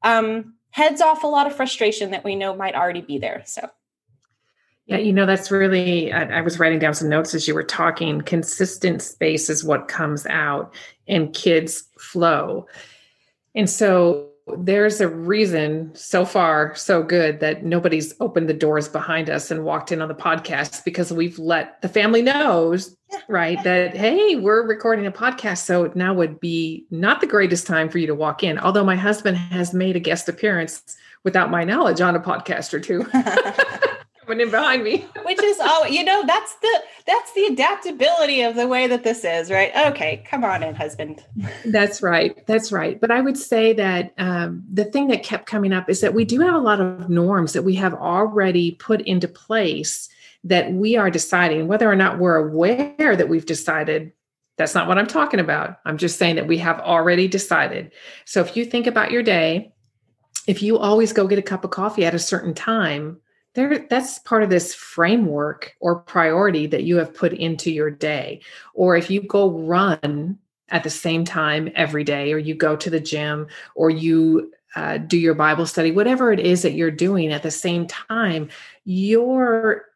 [0.03, 3.43] um, heads off a lot of frustration that we know might already be there.
[3.45, 3.69] So.
[4.89, 7.61] Yeah, you know, that's really, I, I, was writing down some notes as you were
[7.61, 8.21] talking.
[8.21, 10.73] Consistent space is what comes out,
[11.07, 12.65] and kids flow.
[13.53, 19.29] And so there's a reason so far so good that nobody's opened the doors behind
[19.29, 23.95] us and walked in on the podcast because we've let the family knows right that
[23.95, 28.07] hey we're recording a podcast so now would be not the greatest time for you
[28.07, 32.15] to walk in although my husband has made a guest appearance without my knowledge on
[32.15, 33.05] a podcast or two
[34.29, 35.05] coming in behind me.
[35.23, 39.25] Which is all you know, that's the that's the adaptability of the way that this
[39.25, 39.71] is, right?
[39.87, 41.23] Okay, come on in, husband.
[41.65, 42.45] That's right.
[42.45, 42.99] That's right.
[42.99, 46.25] But I would say that um, the thing that kept coming up is that we
[46.25, 50.09] do have a lot of norms that we have already put into place
[50.43, 54.13] that we are deciding whether or not we're aware that we've decided
[54.57, 55.79] that's not what I'm talking about.
[55.85, 57.91] I'm just saying that we have already decided.
[58.25, 59.73] So if you think about your day,
[60.47, 63.19] if you always go get a cup of coffee at a certain time,
[63.55, 68.41] there that's part of this framework or priority that you have put into your day.
[68.73, 70.37] Or if you go run
[70.69, 74.99] at the same time every day or you go to the gym or you uh,
[74.99, 78.47] do your bible study whatever it is that you're doing at the same time
[78.85, 79.89] you're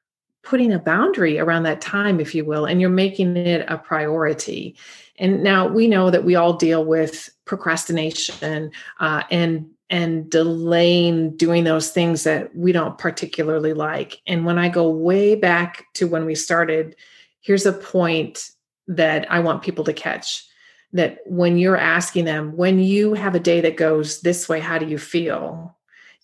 [0.43, 4.75] putting a boundary around that time if you will and you're making it a priority.
[5.17, 11.63] And now we know that we all deal with procrastination uh, and and delaying doing
[11.63, 14.21] those things that we don't particularly like.
[14.25, 16.95] And when I go way back to when we started,
[17.41, 18.49] here's a point
[18.87, 20.45] that I want people to catch
[20.93, 24.77] that when you're asking them, when you have a day that goes this way, how
[24.77, 25.75] do you feel?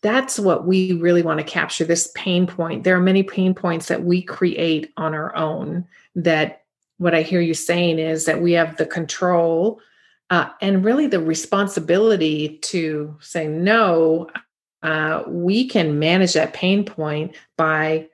[0.02, 2.84] That's what we really want to capture this pain point.
[2.84, 5.86] There are many pain points that we create on our own
[6.16, 6.64] that
[6.98, 9.82] what I hear you saying is that we have the control
[10.30, 14.30] uh, and really the responsibility to say no
[14.82, 18.08] uh, we can manage that pain point by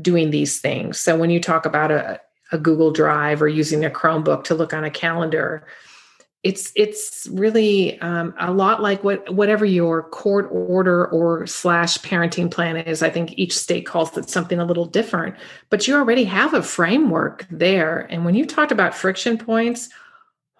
[0.00, 0.98] doing these things.
[0.98, 2.18] So when you talk about a,
[2.50, 5.66] a google drive or using a chromebook to look on a calendar
[6.42, 12.50] it's it's really um, a lot like what whatever your court order or slash parenting
[12.50, 13.00] plan is.
[13.00, 15.36] I think each state calls it something a little different
[15.70, 18.00] but you already have a framework there.
[18.10, 19.88] And when you talked about friction points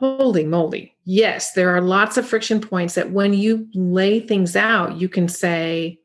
[0.03, 0.97] Holy moly.
[1.05, 5.29] Yes, there are lots of friction points that when you lay things out, you can
[5.29, 6.01] say,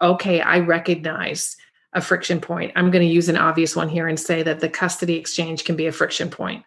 [0.00, 1.56] okay, I recognize
[1.92, 2.70] a friction point.
[2.76, 5.74] I'm going to use an obvious one here and say that the custody exchange can
[5.74, 6.64] be a friction point.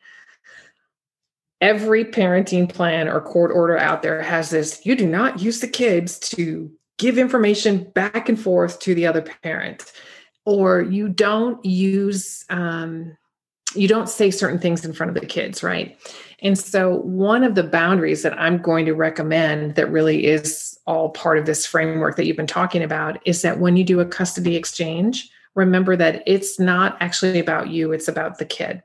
[1.61, 5.69] Every parenting plan or court order out there has this you do not use the
[5.69, 9.89] kids to give information back and forth to the other parent,
[10.43, 13.15] or you don't use, um,
[13.73, 15.97] you don't say certain things in front of the kids, right?
[16.43, 21.09] And so, one of the boundaries that I'm going to recommend that really is all
[21.11, 24.05] part of this framework that you've been talking about is that when you do a
[24.05, 28.83] custody exchange, remember that it's not actually about you, it's about the kid.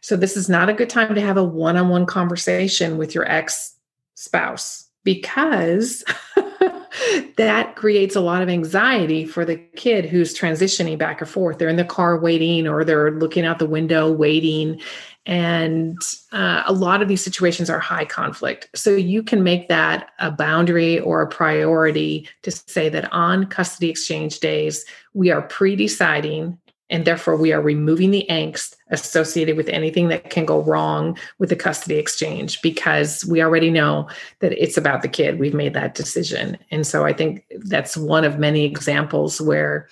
[0.00, 3.12] So, this is not a good time to have a one on one conversation with
[3.12, 3.74] your ex
[4.14, 6.04] spouse because
[7.36, 11.58] that creates a lot of anxiety for the kid who's transitioning back and forth.
[11.58, 14.80] They're in the car waiting or they're looking out the window waiting.
[15.26, 15.98] And
[16.32, 18.68] uh, a lot of these situations are high conflict.
[18.74, 23.88] So you can make that a boundary or a priority to say that on custody
[23.88, 26.58] exchange days, we are pre deciding
[26.90, 31.48] and therefore we are removing the angst associated with anything that can go wrong with
[31.48, 34.08] the custody exchange because we already know
[34.40, 35.38] that it's about the kid.
[35.38, 36.58] We've made that decision.
[36.70, 39.88] And so I think that's one of many examples where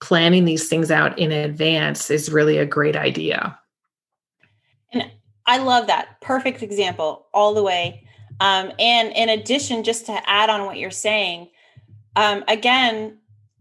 [0.00, 3.58] planning these things out in advance is really a great idea.
[5.46, 6.20] I love that.
[6.20, 8.06] Perfect example all the way.
[8.40, 11.48] Um, and in addition, just to add on what you're saying,
[12.16, 13.18] um, again,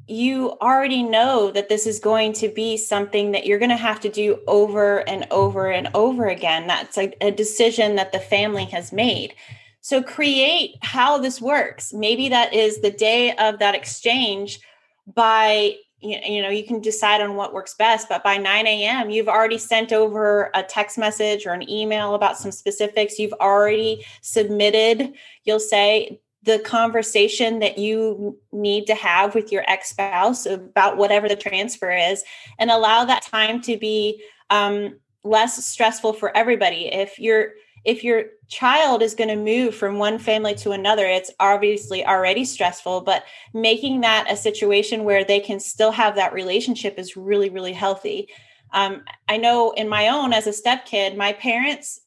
[0.07, 3.99] you already know that this is going to be something that you're going to have
[4.01, 6.67] to do over and over and over again.
[6.67, 9.33] That's a, a decision that the family has made.
[9.81, 11.93] So create how this works.
[11.93, 14.59] Maybe that is the day of that exchange
[15.07, 15.75] by
[16.09, 19.57] you know you can decide on what works best but by 9 a.m you've already
[19.57, 23.19] sent over a text message or an email about some specifics.
[23.19, 30.45] You've already submitted you'll say the conversation that you need to have with your ex-spouse
[30.45, 32.23] about whatever the transfer is
[32.59, 36.85] and allow that time to be um, less stressful for everybody.
[36.85, 37.53] If you're
[37.85, 42.43] if your child is going to move from one family to another, it's obviously already
[42.43, 43.23] stressful, but
[43.53, 48.27] making that a situation where they can still have that relationship is really, really healthy.
[48.73, 52.01] Um, I know in my own as a step kid, my parents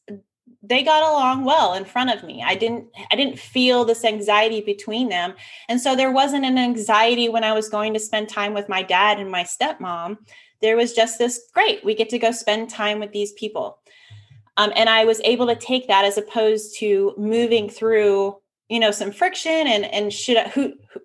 [0.61, 2.43] they got along well in front of me.
[2.45, 5.33] I didn't i didn't feel this anxiety between them.
[5.69, 8.83] And so there wasn't an anxiety when i was going to spend time with my
[8.83, 10.17] dad and my stepmom.
[10.61, 13.78] There was just this great we get to go spend time with these people
[14.59, 18.35] um, and i was able to take that as opposed to moving through
[18.69, 21.01] you know some friction and and should I, who, who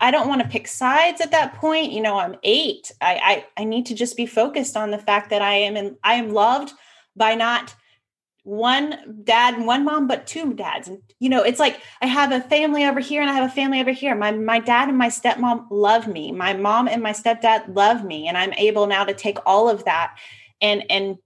[0.00, 1.92] I don't want to pick sides at that point.
[1.92, 2.90] You know, I'm eight.
[3.00, 5.96] I, I I need to just be focused on the fact that I am in
[6.02, 6.72] I am loved
[7.16, 7.74] by not
[8.44, 10.88] one dad and one mom, but two dads.
[10.88, 13.54] And you know, it's like I have a family over here and I have a
[13.54, 14.14] family over here.
[14.14, 16.32] My my dad and my stepmom love me.
[16.32, 19.84] My mom and my stepdad love me, and I'm able now to take all of
[19.84, 20.16] that
[20.62, 21.18] and and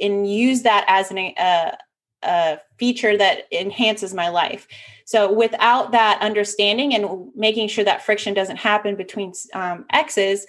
[0.00, 1.76] and use that as an uh,
[2.24, 4.68] a feature that enhances my life.
[5.04, 10.46] So without that understanding and making sure that friction doesn't happen between um, exes,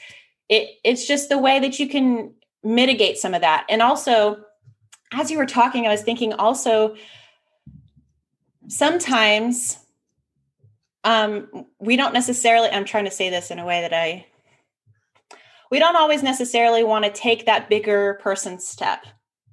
[0.50, 2.34] it it's just the way that you can
[2.64, 3.66] mitigate some of that.
[3.70, 4.44] And also
[5.14, 6.96] as you were talking, I was thinking also
[8.68, 9.78] sometimes
[11.04, 14.26] um, we don't necessarily, I'm trying to say this in a way that I,
[15.70, 19.06] we don't always necessarily want to take that bigger person step.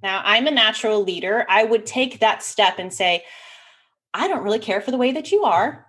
[0.02, 1.44] Now, I'm a natural leader.
[1.48, 3.24] I would take that step and say,
[4.14, 5.86] I don't really care for the way that you are,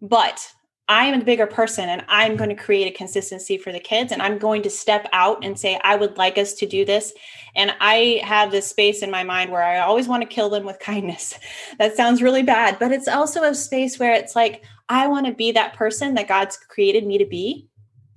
[0.00, 0.46] but
[0.88, 4.12] I am a bigger person and I'm going to create a consistency for the kids
[4.12, 7.14] and I'm going to step out and say, I would like us to do this.
[7.56, 10.64] And I have this space in my mind where I always want to kill them
[10.64, 11.38] with kindness.
[11.78, 15.32] that sounds really bad, but it's also a space where it's like, I want to
[15.32, 17.68] be that person that God's created me to be.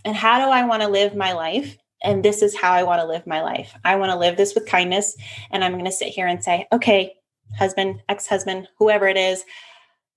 [0.03, 1.77] And how do I want to live my life?
[2.03, 3.75] And this is how I want to live my life.
[3.83, 5.15] I want to live this with kindness.
[5.51, 7.13] And I'm going to sit here and say, okay,
[7.57, 9.43] husband, ex husband, whoever it is,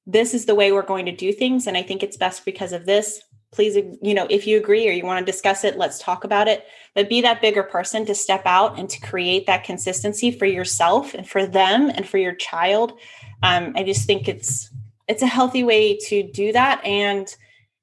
[0.09, 2.73] this is the way we're going to do things and i think it's best because
[2.73, 3.21] of this
[3.53, 6.49] please you know if you agree or you want to discuss it let's talk about
[6.49, 6.65] it
[6.95, 11.15] but be that bigger person to step out and to create that consistency for yourself
[11.15, 12.93] and for them and for your child
[13.43, 14.71] um, i just think it's
[15.07, 17.37] it's a healthy way to do that and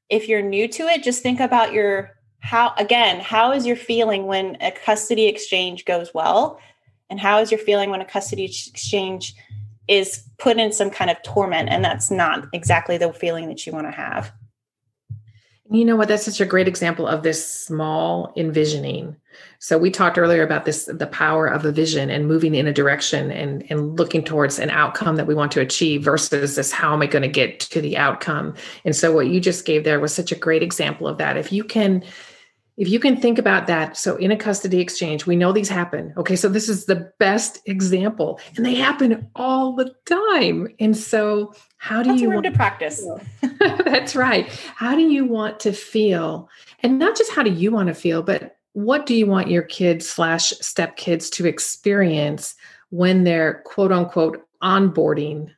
[0.10, 2.12] if you're new to it just think about your
[2.46, 6.60] how again how is your feeling when a custody exchange goes well?
[7.10, 9.36] And how is your feeling when a custody exchange
[9.88, 13.74] is put in some kind of torment and that's not exactly the feeling that you
[13.74, 14.32] want to have?
[15.72, 16.08] You know what?
[16.08, 19.16] That's such a great example of this small envisioning.
[19.58, 22.74] So we talked earlier about this the power of a vision and moving in a
[22.74, 26.94] direction and and looking towards an outcome that we want to achieve versus this how
[26.94, 28.54] am i going to get to the outcome?
[28.84, 31.38] And so what you just gave there was such a great example of that.
[31.38, 32.04] If you can
[32.78, 36.14] if you can think about that so in a custody exchange we know these happen.
[36.18, 40.68] Okay so this is the best example and they happen all the time.
[40.80, 43.06] And so how do That's you want to practice.
[43.60, 44.50] That's right.
[44.76, 46.50] How do you want to feel?
[46.84, 49.64] And not just how do you want to feel but what do you want your
[49.64, 52.56] kids slash step kids to experience
[52.90, 55.50] when they're quote unquote onboarding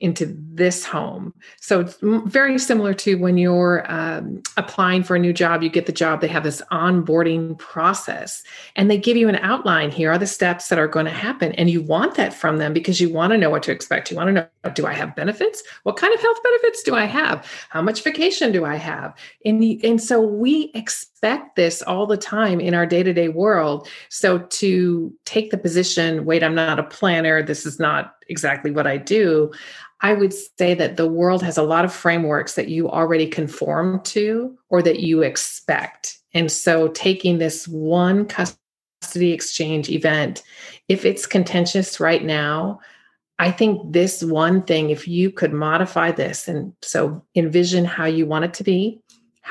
[0.00, 1.34] into this home.
[1.60, 5.86] So it's very similar to when you're um, applying for a new job, you get
[5.86, 8.42] the job, they have this onboarding process
[8.76, 9.90] and they give you an outline.
[9.90, 11.52] Here are the steps that are going to happen.
[11.52, 14.10] And you want that from them because you want to know what to expect.
[14.10, 15.62] You want to know do I have benefits?
[15.82, 17.46] What kind of health benefits do I have?
[17.68, 19.14] How much vacation do I have?
[19.44, 21.09] And, and so we expect
[21.56, 23.88] this all the time in our day to day world.
[24.08, 28.86] So to take the position, wait, I'm not a planner, this is not exactly what
[28.86, 29.52] I do.
[30.02, 34.00] I would say that the world has a lot of frameworks that you already conform
[34.04, 36.18] to or that you expect.
[36.32, 40.42] And so taking this one custody exchange event,
[40.88, 42.80] if it's contentious right now,
[43.38, 48.26] I think this one thing, if you could modify this and so envision how you
[48.26, 49.00] want it to be,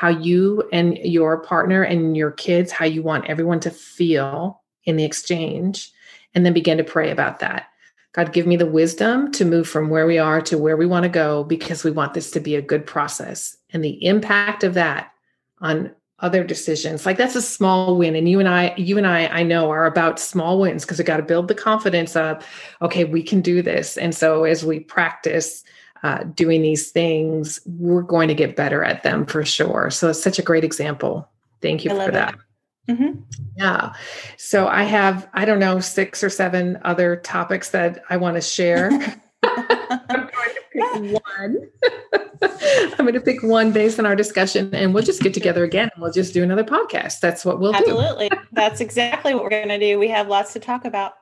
[0.00, 4.96] how you and your partner and your kids, how you want everyone to feel in
[4.96, 5.92] the exchange,
[6.34, 7.66] and then begin to pray about that
[8.12, 11.04] God, give me the wisdom to move from where we are to where we want
[11.04, 13.56] to go because we want this to be a good process.
[13.72, 15.12] And the impact of that
[15.60, 18.16] on other decisions, like that's a small win.
[18.16, 21.04] And you and I, you and I, I know are about small wins because we
[21.04, 22.44] got to build the confidence of,
[22.82, 23.96] okay, we can do this.
[23.96, 25.62] And so as we practice,
[26.02, 29.90] uh, doing these things, we're going to get better at them for sure.
[29.90, 31.28] So it's such a great example.
[31.60, 32.34] Thank you for that.
[32.88, 33.20] Mm-hmm.
[33.56, 33.92] Yeah.
[34.36, 38.40] So I have, I don't know, six or seven other topics that I want to
[38.40, 38.90] share.
[39.42, 39.66] I'm
[40.08, 41.68] going to pick one.
[42.98, 45.90] I'm going to pick one based on our discussion and we'll just get together again
[45.94, 47.20] and we'll just do another podcast.
[47.20, 48.28] That's what we'll Absolutely.
[48.28, 48.36] do.
[48.36, 48.48] Absolutely.
[48.52, 49.98] That's exactly what we're going to do.
[49.98, 51.14] We have lots to talk about.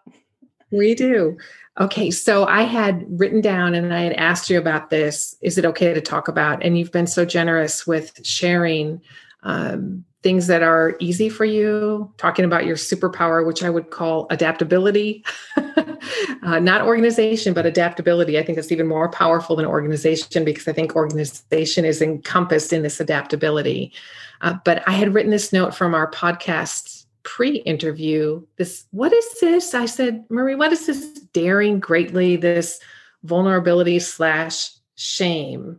[0.71, 1.37] We do.
[1.81, 5.37] Okay, so I had written down and I had asked you about this.
[5.41, 6.63] Is it okay to talk about?
[6.63, 9.01] And you've been so generous with sharing
[9.45, 14.27] um, things that are easy for you, talking about your superpower, which I would call
[14.31, 15.25] adaptability,
[15.57, 18.37] uh, not organization, but adaptability.
[18.37, 22.83] I think it's even more powerful than organization because I think organization is encompassed in
[22.83, 23.93] this adaptability.
[24.41, 26.98] Uh, but I had written this note from our podcast
[27.29, 28.43] pre-interview.
[28.57, 29.75] This, what is this?
[29.75, 32.37] I said, Marie, what is this daring greatly?
[32.37, 32.81] This
[33.23, 35.79] vulnerability slash shame.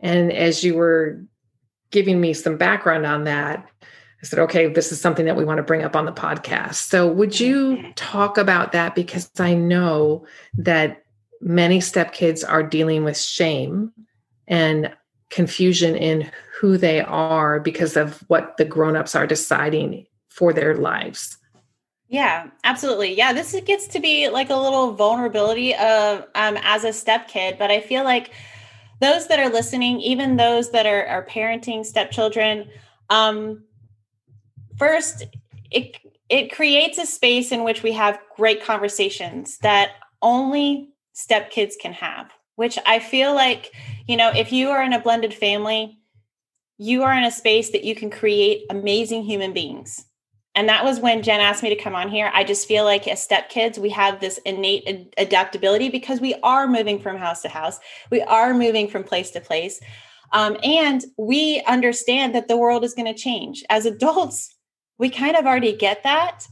[0.00, 1.24] And as you were
[1.90, 5.56] giving me some background on that, I said, okay, this is something that we want
[5.56, 6.74] to bring up on the podcast.
[6.74, 8.94] So, would you talk about that?
[8.94, 10.26] Because I know
[10.58, 11.04] that
[11.40, 13.90] many stepkids are dealing with shame
[14.46, 14.94] and
[15.30, 16.30] confusion in
[16.60, 21.38] who they are because of what the grown-ups are deciding for their lives.
[22.08, 23.16] Yeah, absolutely.
[23.16, 27.56] Yeah, this gets to be like a little vulnerability of um, as a step kid,
[27.58, 28.30] but I feel like
[29.00, 32.68] those that are listening, even those that are, are parenting stepchildren,
[33.10, 33.64] um,
[34.76, 35.24] first,
[35.70, 35.96] it
[36.28, 42.30] it creates a space in which we have great conversations that only stepkids can have.
[42.56, 43.72] Which I feel like,
[44.06, 45.98] you know, if you are in a blended family,
[46.78, 50.06] you are in a space that you can create amazing human beings
[50.54, 52.30] and that was when Jen asked me to come on here.
[52.32, 56.34] I just feel like as step kids, we have this innate ad- adaptability because we
[56.42, 57.80] are moving from house to house,
[58.10, 59.80] we are moving from place to place.
[60.32, 63.64] Um, and we understand that the world is going to change.
[63.70, 64.54] As adults,
[64.98, 66.46] we kind of already get that,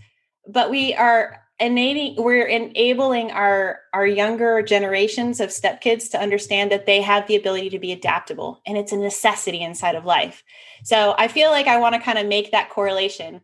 [0.48, 6.86] but we are enabling we're enabling our our younger generations of stepkids to understand that
[6.86, 10.42] they have the ability to be adaptable and it's a necessity inside of life
[10.82, 13.40] so i feel like i want to kind of make that correlation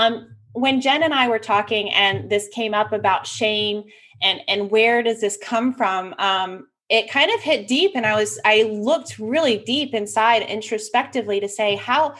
[0.00, 3.84] um, when Jen and I were talking, and this came up about shame
[4.22, 6.14] and and where does this come from?
[6.18, 11.40] Um, it kind of hit deep, and I was I looked really deep inside introspectively
[11.40, 12.14] to say how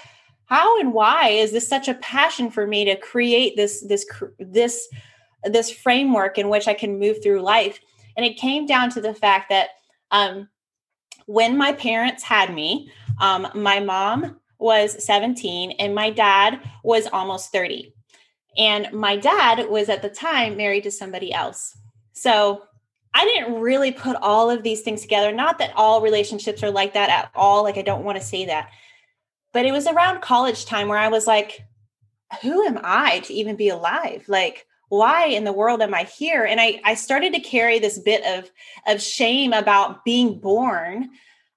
[0.47, 4.07] how and why is this such a passion for me to create this this
[4.39, 4.89] this
[5.45, 7.81] this framework in which I can move through life?
[8.17, 9.71] And it came down to the fact that
[10.11, 10.49] um,
[11.27, 17.53] when my parents had me, um, my mom was 17 and my dad was almost
[17.53, 17.95] 30.
[18.57, 21.77] And my dad was at the time married to somebody else.
[22.13, 22.63] So
[23.15, 25.33] I didn't really put all of these things together.
[25.33, 27.63] Not that all relationships are like that at all.
[27.63, 28.71] Like, I don't want to say that.
[29.53, 31.61] But it was around college time where I was like,
[32.43, 34.25] who am I to even be alive?
[34.29, 36.45] Like, why in the world am I here?
[36.45, 38.51] And I, I started to carry this bit of,
[38.87, 41.11] of shame about being born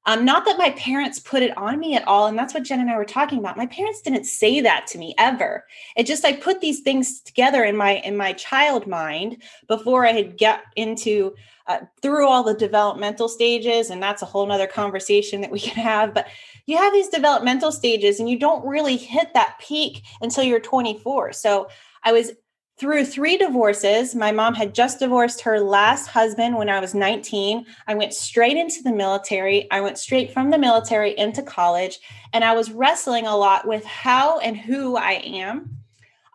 [0.06, 2.28] um, not that my parents put it on me at all.
[2.28, 3.56] And that's what Jen and I were talking about.
[3.56, 5.66] My parents didn't say that to me ever.
[5.96, 10.12] It just I put these things together in my in my child mind before I
[10.12, 11.34] had get into
[11.68, 13.90] uh, through all the developmental stages.
[13.90, 16.14] And that's a whole nother conversation that we can have.
[16.14, 16.28] But
[16.66, 21.32] you have these developmental stages and you don't really hit that peak until you're 24.
[21.34, 21.70] So
[22.04, 22.34] I was
[22.80, 27.66] through three divorces, my mom had just divorced her last husband when I was 19.
[27.88, 29.70] I went straight into the military.
[29.72, 32.00] I went straight from the military into college,
[32.34, 35.78] and I was wrestling a lot with how and who I am.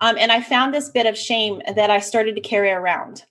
[0.00, 3.24] Um, and I found this bit of shame that I started to carry around.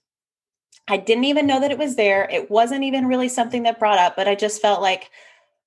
[0.86, 2.28] I didn't even know that it was there.
[2.30, 5.10] It wasn't even really something that brought up, but I just felt like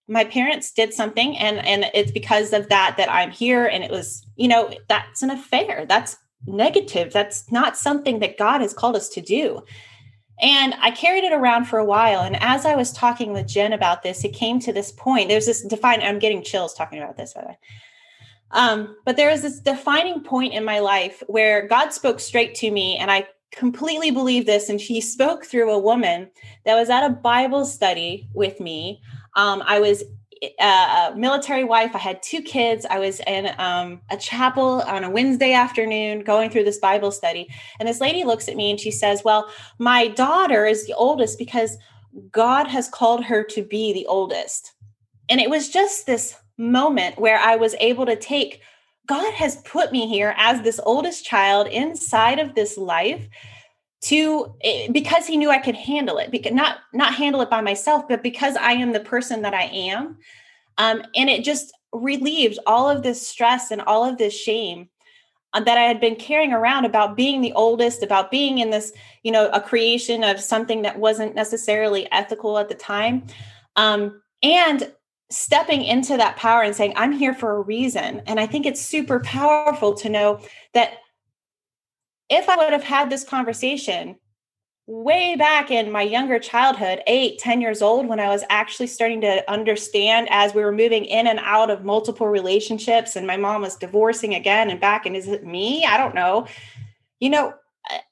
[0.08, 3.92] my parents did something and and it's because of that that I'm here and it
[3.92, 7.14] was you know that's an affair that's negative.
[7.14, 9.64] That's not something that God has called us to do.
[10.42, 12.22] And I carried it around for a while.
[12.22, 15.30] And as I was talking with Jen about this, it came to this point.
[15.30, 17.58] There's this define, I'm getting chills talking about this, by the way.
[18.50, 22.72] Um, but there was this defining point in my life where God spoke straight to
[22.72, 24.68] me, and I completely believe this.
[24.68, 26.30] And she spoke through a woman
[26.66, 29.02] that was at a Bible study with me.
[29.36, 30.04] Um, I was
[30.60, 31.96] a military wife.
[31.96, 32.86] I had two kids.
[32.90, 37.48] I was in um, a chapel on a Wednesday afternoon going through this Bible study.
[37.80, 41.38] And this lady looks at me and she says, Well, my daughter is the oldest
[41.38, 41.78] because
[42.32, 44.74] God has called her to be the oldest.
[45.30, 48.62] And it was just this moment where I was able to take
[49.08, 53.28] God has put me here as this oldest child inside of this life
[54.02, 57.62] to eh, because he knew I could handle it because not not handle it by
[57.62, 60.18] myself but because I am the person that I am
[60.78, 64.90] um, and it just relieved all of this stress and all of this shame
[65.54, 68.92] uh, that I had been carrying around about being the oldest about being in this
[69.24, 73.28] you know a creation of something that wasn't necessarily ethical at the time
[73.76, 74.92] um, and
[75.30, 78.82] stepping into that power and saying I'm here for a reason and I think it's
[78.82, 80.42] super powerful to know
[80.74, 80.94] that
[82.32, 84.16] if I would have had this conversation
[84.88, 89.22] way back in my younger childhood, eight, ten years old, when I was actually starting
[89.22, 93.62] to understand as we were moving in and out of multiple relationships and my mom
[93.62, 95.06] was divorcing again and back.
[95.06, 95.86] And is it me?
[95.86, 96.48] I don't know.
[97.20, 97.54] You know,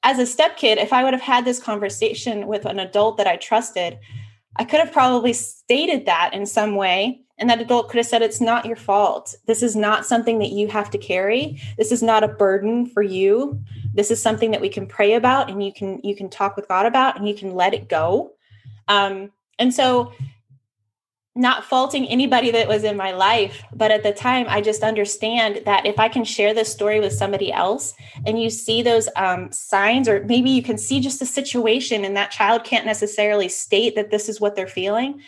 [0.02, 3.26] as a step kid, if I would have had this conversation with an adult that
[3.26, 3.98] I trusted,
[4.56, 7.22] I could have probably stated that in some way.
[7.38, 9.34] And that adult could have said, It's not your fault.
[9.46, 11.60] This is not something that you have to carry.
[11.78, 13.58] This is not a burden for you.
[13.94, 16.68] This is something that we can pray about and you can you can talk with
[16.68, 18.32] God about and you can let it go.
[18.88, 20.12] Um, and so
[21.36, 25.62] not faulting anybody that was in my life, but at the time, I just understand
[25.64, 27.94] that if I can share this story with somebody else
[28.26, 32.16] and you see those um, signs, or maybe you can see just a situation and
[32.16, 35.20] that child can't necessarily state that this is what they're feeling,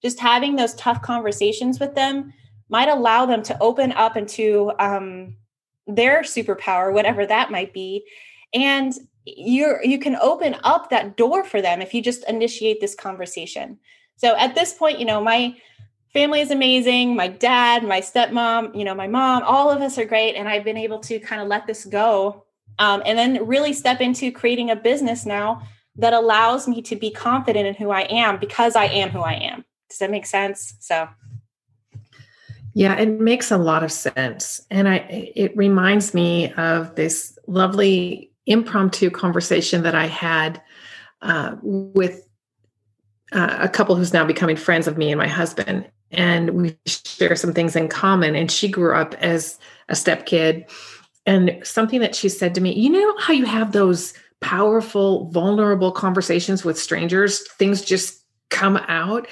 [0.00, 2.32] just having those tough conversations with them
[2.68, 5.36] might allow them to open up into um,
[5.88, 8.04] their superpower, whatever that might be.
[8.54, 8.92] And
[9.24, 13.78] you're you can open up that door for them if you just initiate this conversation
[14.18, 15.56] so at this point, you know, my
[16.12, 17.14] family is amazing.
[17.14, 20.34] My dad, my stepmom, you know, my mom, all of us are great.
[20.34, 22.44] And I've been able to kind of let this go
[22.80, 25.62] um, and then really step into creating a business now
[25.96, 29.34] that allows me to be confident in who I am because I am who I
[29.34, 29.64] am.
[29.88, 30.74] Does that make sense?
[30.80, 31.08] So.
[32.78, 34.64] Yeah, it makes a lot of sense.
[34.70, 34.98] And I
[35.34, 40.62] it reminds me of this lovely impromptu conversation that I had
[41.20, 42.28] uh, with
[43.32, 45.90] uh, a couple who's now becoming friends of me and my husband.
[46.12, 48.36] And we share some things in common.
[48.36, 49.58] And she grew up as
[49.88, 50.64] a step kid
[51.26, 55.90] and something that she said to me you know how you have those powerful vulnerable
[55.90, 57.44] conversations with strangers?
[57.54, 59.26] Things just come out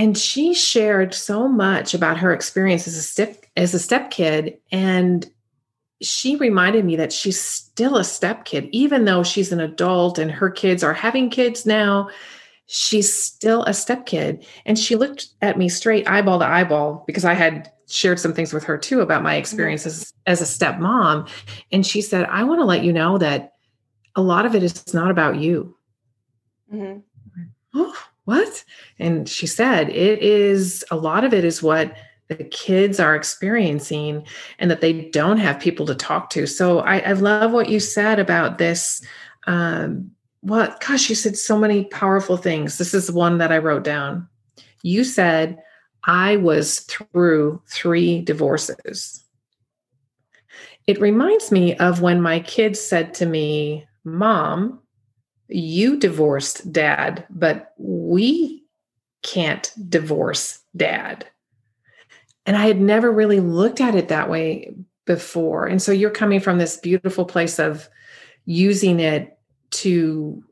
[0.00, 4.58] and she shared so much about her experience as a step as a step kid
[4.72, 5.30] and
[6.02, 10.30] she reminded me that she's still a step kid even though she's an adult and
[10.30, 12.08] her kids are having kids now
[12.72, 14.46] she's still a step kid.
[14.64, 18.52] And she looked at me straight eyeball to eyeball because I had shared some things
[18.52, 20.30] with her too about my experiences mm-hmm.
[20.30, 21.26] as a step mom.
[21.72, 23.54] And she said, I want to let you know that
[24.14, 25.76] a lot of it is not about you.
[26.72, 27.00] Mm-hmm.
[27.74, 28.64] Oh, what?
[29.00, 31.96] And she said, it is a lot of it is what
[32.28, 34.24] the kids are experiencing
[34.60, 36.46] and that they don't have people to talk to.
[36.46, 39.02] So I, I love what you said about this
[39.48, 40.12] um,
[40.42, 42.78] well, gosh, you said so many powerful things.
[42.78, 44.28] This is one that I wrote down.
[44.82, 45.58] You said,
[46.04, 49.24] I was through three divorces.
[50.86, 54.80] It reminds me of when my kids said to me, Mom,
[55.50, 58.64] you divorced dad, but we
[59.22, 61.26] can't divorce dad.
[62.46, 64.74] And I had never really looked at it that way
[65.06, 65.66] before.
[65.66, 67.88] And so you're coming from this beautiful place of
[68.44, 69.38] using it
[69.70, 70.42] to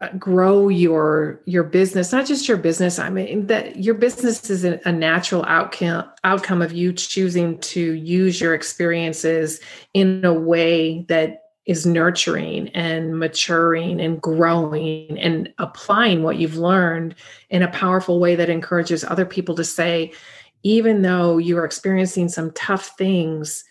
[0.00, 4.62] uh, grow your your business not just your business i mean that your business is
[4.62, 9.58] a natural outcome outcome of you choosing to use your experiences
[9.94, 17.14] in a way that is nurturing and maturing and growing and applying what you've learned
[17.50, 20.12] in a powerful way that encourages other people to say
[20.62, 23.64] even though you're experiencing some tough things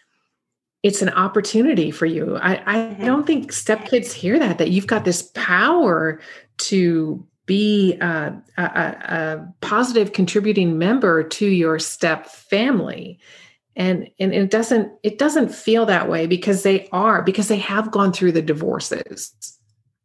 [0.86, 2.38] it's an opportunity for you.
[2.38, 3.06] I, I mm-hmm.
[3.06, 6.22] don't think stepkids hear that, that you've got this power
[6.58, 13.18] to be a, a, a, positive contributing member to your step family.
[13.76, 17.92] And, and it doesn't it doesn't feel that way because they are because they have
[17.92, 19.34] gone through the divorces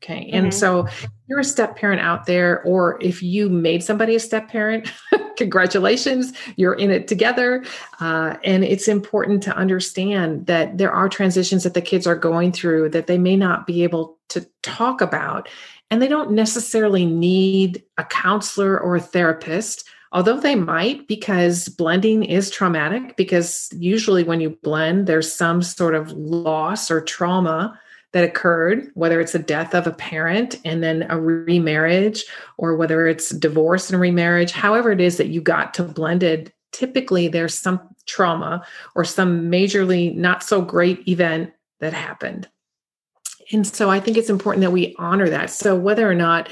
[0.03, 0.27] Okay.
[0.27, 0.37] Mm-hmm.
[0.37, 0.89] And so
[1.29, 4.91] you're a step parent out there, or if you made somebody a step parent,
[5.37, 7.65] congratulations, you're in it together.
[8.01, 12.51] Uh, and it's important to understand that there are transitions that the kids are going
[12.51, 15.49] through that they may not be able to talk about.
[15.91, 22.25] And they don't necessarily need a counselor or a therapist, although they might, because blending
[22.25, 23.17] is traumatic.
[23.17, 27.79] Because usually when you blend, there's some sort of loss or trauma
[28.13, 32.25] that occurred, whether it's the death of a parent and then a remarriage,
[32.59, 37.29] or whether it's divorce and remarriage, however it is that you got to blended, typically
[37.29, 42.49] there's some trauma or some majorly not so great event that happened.
[43.53, 45.51] And so I think it's important that we honor that.
[45.51, 46.49] So whether or not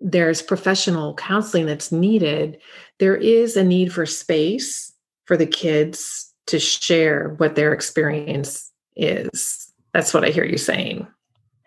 [0.00, 2.58] there's professional counseling that's needed,
[2.98, 4.92] there is a need for space
[5.24, 11.06] for the kids to share what their experience is that's what I hear you saying.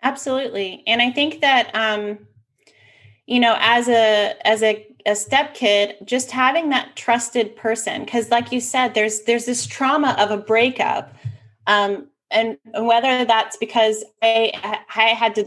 [0.02, 0.82] Absolutely.
[0.86, 2.18] And I think that um
[3.26, 8.30] you know as a as a a step kid just having that trusted person cuz
[8.30, 11.14] like you said there's there's this trauma of a breakup
[11.66, 14.52] um and whether that's because I
[14.94, 15.46] I had to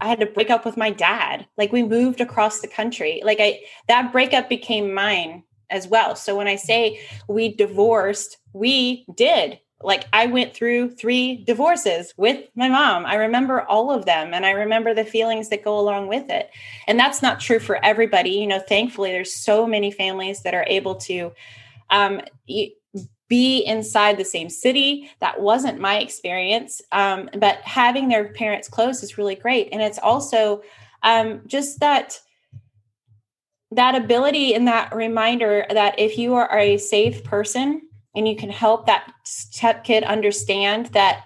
[0.00, 1.46] I had to break up with my dad.
[1.56, 3.22] Like we moved across the country.
[3.24, 6.16] Like I that breakup became mine as well.
[6.16, 9.60] So when I say we divorced, we did.
[9.80, 13.06] Like I went through three divorces with my mom.
[13.06, 16.50] I remember all of them and I remember the feelings that go along with it.
[16.88, 18.30] And that's not true for everybody.
[18.30, 21.32] You know, thankfully there's so many families that are able to
[21.90, 22.22] um,
[23.28, 25.10] be inside the same city.
[25.20, 26.80] That wasn't my experience.
[26.92, 29.68] Um, but having their parents close is really great.
[29.72, 30.62] And it's also
[31.02, 32.20] um, just that
[33.70, 37.82] that ability and that reminder that if you are a safe person
[38.14, 41.24] and you can help that step kid understand that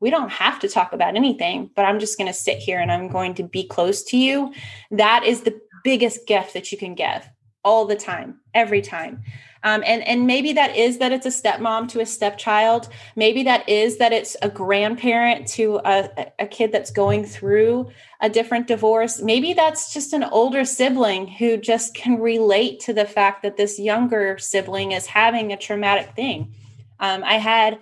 [0.00, 2.92] we don't have to talk about anything, but I'm just going to sit here and
[2.92, 4.52] I'm going to be close to you.
[4.90, 7.28] That is the biggest gift that you can give
[7.64, 9.22] all the time, every time.
[9.64, 12.88] Um, and and maybe that is that it's a stepmom to a stepchild.
[13.16, 17.90] Maybe that is that it's a grandparent to a, a kid that's going through
[18.20, 19.20] a different divorce.
[19.20, 23.78] Maybe that's just an older sibling who just can relate to the fact that this
[23.78, 26.54] younger sibling is having a traumatic thing.
[27.00, 27.78] Um, I had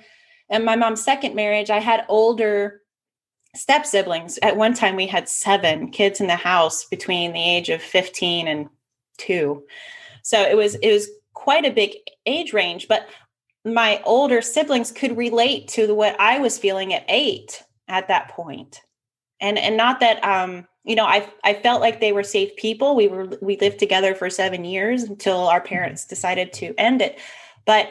[0.48, 2.82] in my mom's second marriage, I had older
[3.54, 4.38] step siblings.
[4.42, 8.46] At one time, we had seven kids in the house between the age of 15
[8.48, 8.68] and
[9.18, 9.64] two.
[10.22, 11.08] So it was it was
[11.46, 11.92] quite a big
[12.26, 13.06] age range, but
[13.64, 18.80] my older siblings could relate to what I was feeling at eight at that point.
[19.38, 22.96] And and not that um, you know, I I felt like they were safe people.
[22.96, 27.16] We were we lived together for seven years until our parents decided to end it.
[27.64, 27.90] But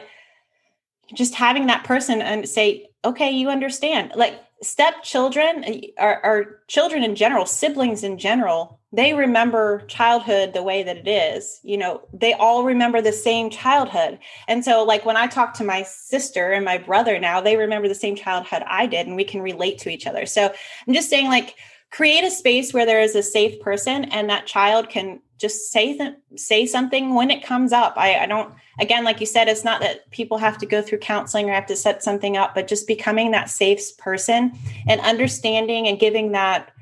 [1.14, 4.12] just having that person and say, okay, you understand.
[4.16, 5.64] Like stepchildren
[5.96, 11.08] are, are children in general, siblings in general, they remember childhood the way that it
[11.08, 11.60] is.
[11.62, 14.18] You know, they all remember the same childhood.
[14.48, 17.88] And so, like, when I talk to my sister and my brother now, they remember
[17.88, 20.24] the same childhood I did, and we can relate to each other.
[20.24, 20.52] So,
[20.86, 21.56] I'm just saying, like,
[21.90, 25.96] create a space where there is a safe person and that child can just say
[25.96, 27.94] th- say something when it comes up.
[27.96, 30.98] I, I don't again, like you said, it's not that people have to go through
[30.98, 35.86] counseling or have to set something up, but just becoming that safe person and understanding
[35.86, 36.72] and giving that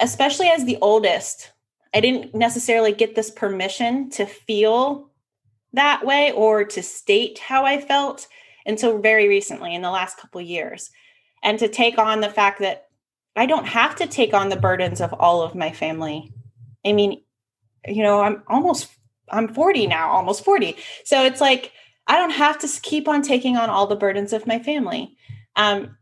[0.00, 1.52] especially as the oldest,
[1.94, 5.10] I didn't necessarily get this permission to feel
[5.72, 8.26] that way or to state how I felt
[8.64, 10.90] until very recently in the last couple years.
[11.42, 12.86] And to take on the fact that
[13.36, 16.32] I don't have to take on the burdens of all of my family.
[16.84, 17.22] I mean,
[17.86, 18.88] you know, I'm almost
[19.30, 20.76] I'm 40 now, almost 40.
[21.04, 21.72] So it's like
[22.06, 25.16] I don't have to keep on taking on all the burdens of my family.
[25.56, 25.96] Um,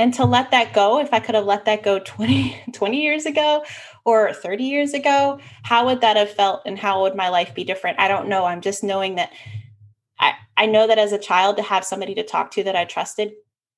[0.00, 3.26] and to let that go if i could have let that go 20 20 years
[3.26, 3.64] ago
[4.04, 7.64] or 30 years ago how would that have felt and how would my life be
[7.64, 8.00] different?
[8.00, 8.46] I don't know.
[8.46, 9.30] I'm just knowing that
[10.18, 12.84] i i know that as a child to have somebody to talk to that i
[12.84, 13.32] trusted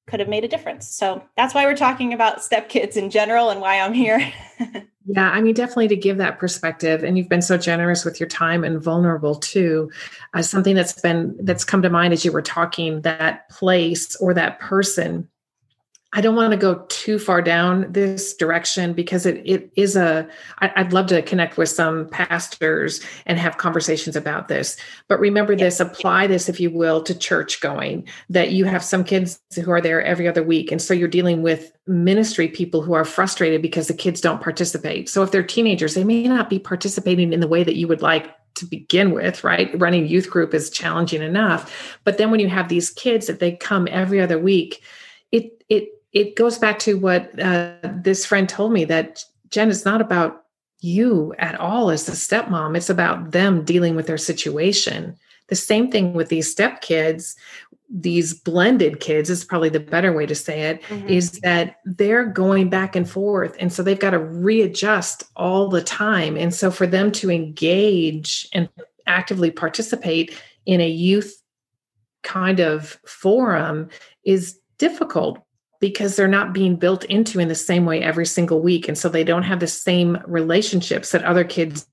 [0.09, 0.89] could have made a difference.
[0.89, 4.33] So that's why we're talking about stepkids in general and why i'm here.
[5.05, 8.29] Yeah i mean definitely to give that perspective and you've been so generous with your
[8.29, 9.91] time and vulnerable too
[10.33, 14.33] uh, something that's been that's come to mind as you were talking that place or
[14.33, 15.29] that person
[16.15, 20.29] I don't want to go too far down this direction because it, it is a.
[20.59, 24.77] I, I'd love to connect with some pastors and have conversations about this.
[25.09, 29.05] But remember this, apply this, if you will, to church going, that you have some
[29.05, 30.71] kids who are there every other week.
[30.71, 35.09] And so you're dealing with ministry people who are frustrated because the kids don't participate.
[35.09, 38.03] So if they're teenagers, they may not be participating in the way that you would
[38.03, 39.71] like to begin with, right?
[39.81, 41.99] Running youth group is challenging enough.
[42.05, 44.83] But then when you have these kids that they come every other week,
[45.31, 49.85] it it it goes back to what uh, this friend told me that Jen is
[49.85, 50.45] not about
[50.81, 52.77] you at all as the stepmom.
[52.77, 55.17] It's about them dealing with their situation.
[55.49, 57.37] The same thing with these stepkids,
[57.89, 60.83] these blended kids is probably the better way to say it.
[60.83, 61.09] Mm-hmm.
[61.09, 63.55] Is that they're going back and forth.
[63.61, 66.37] And so they've got to readjust all the time.
[66.37, 68.69] And so for them to engage and
[69.07, 71.43] actively participate in a youth
[72.23, 73.89] kind of forum
[74.25, 75.39] is difficult
[75.83, 78.87] because they're not being built into in the same way every single week.
[78.87, 81.89] And so they don't have the same relationships that other kids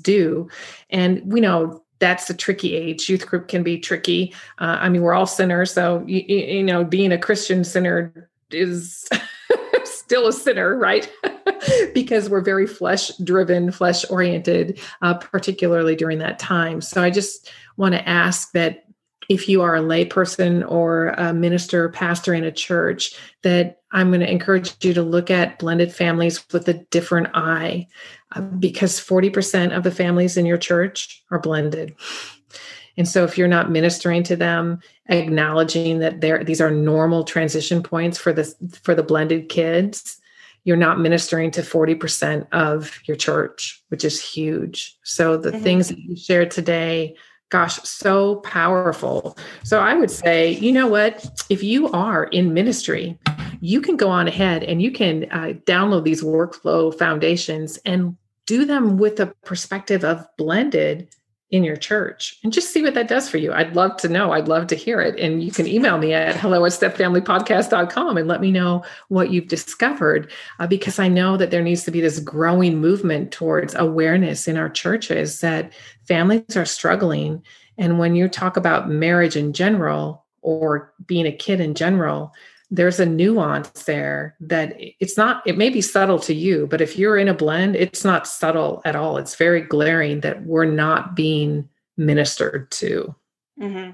[0.00, 0.48] do.
[0.88, 3.06] And we know that's a tricky age.
[3.10, 4.32] Youth group can be tricky.
[4.58, 5.74] Uh, I mean, we're all sinners.
[5.74, 9.06] So, you, you know, being a Christian sinner is
[9.84, 11.12] still a sinner, right?
[11.94, 16.80] because we're very flesh driven, flesh oriented, uh, particularly during that time.
[16.80, 18.83] So I just want to ask that
[19.28, 24.10] if you are a layperson or a minister or pastor in a church, that I'm
[24.10, 27.86] going to encourage you to look at blended families with a different eye
[28.32, 31.94] uh, because 40% of the families in your church are blended.
[32.96, 37.82] And so if you're not ministering to them, acknowledging that there these are normal transition
[37.82, 40.20] points for this for the blended kids,
[40.64, 44.96] you're not ministering to 40% of your church, which is huge.
[45.02, 45.62] So the mm-hmm.
[45.62, 47.16] things that you shared today,
[47.50, 49.36] gosh, so powerful.
[49.62, 51.44] So I would say, you know what?
[51.50, 53.18] If you are in ministry,
[53.60, 58.16] you can go on ahead and you can uh, download these workflow foundations and
[58.46, 61.08] do them with a perspective of blended
[61.54, 63.52] in your church and just see what that does for you.
[63.52, 64.32] I'd love to know.
[64.32, 65.16] I'd love to hear it.
[65.20, 69.46] And you can email me at hello at stepfamilypodcast.com and let me know what you've
[69.46, 74.48] discovered uh, because I know that there needs to be this growing movement towards awareness
[74.48, 75.72] in our churches that
[76.08, 77.40] families are struggling.
[77.78, 82.32] And when you talk about marriage in general or being a kid in general,
[82.70, 86.98] there's a nuance there that it's not it may be subtle to you but if
[86.98, 89.18] you're in a blend it's not subtle at all.
[89.18, 93.14] It's very glaring that we're not being ministered to.
[93.60, 93.92] Mm-hmm.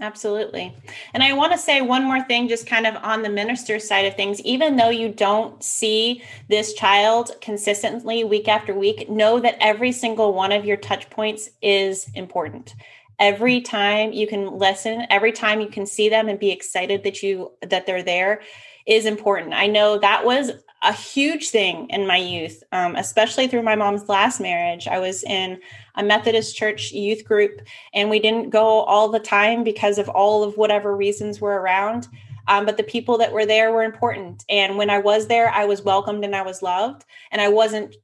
[0.00, 0.76] absolutely.
[1.12, 4.06] And i want to say one more thing just kind of on the minister side
[4.06, 4.40] of things.
[4.42, 10.32] Even though you don't see this child consistently week after week know that every single
[10.32, 12.74] one of your touch points is important
[13.18, 17.22] every time you can listen every time you can see them and be excited that
[17.22, 18.42] you that they're there
[18.86, 19.54] is important.
[19.54, 20.50] I know that was
[20.82, 24.86] a huge thing in my youth um, especially through my mom's last marriage.
[24.86, 25.60] I was in
[25.94, 27.60] a methodist church youth group
[27.94, 32.08] and we didn't go all the time because of all of whatever reasons were around
[32.46, 34.44] um, but the people that were there were important.
[34.48, 37.04] And when i was there i was welcomed and i was loved.
[37.30, 37.96] And i wasn't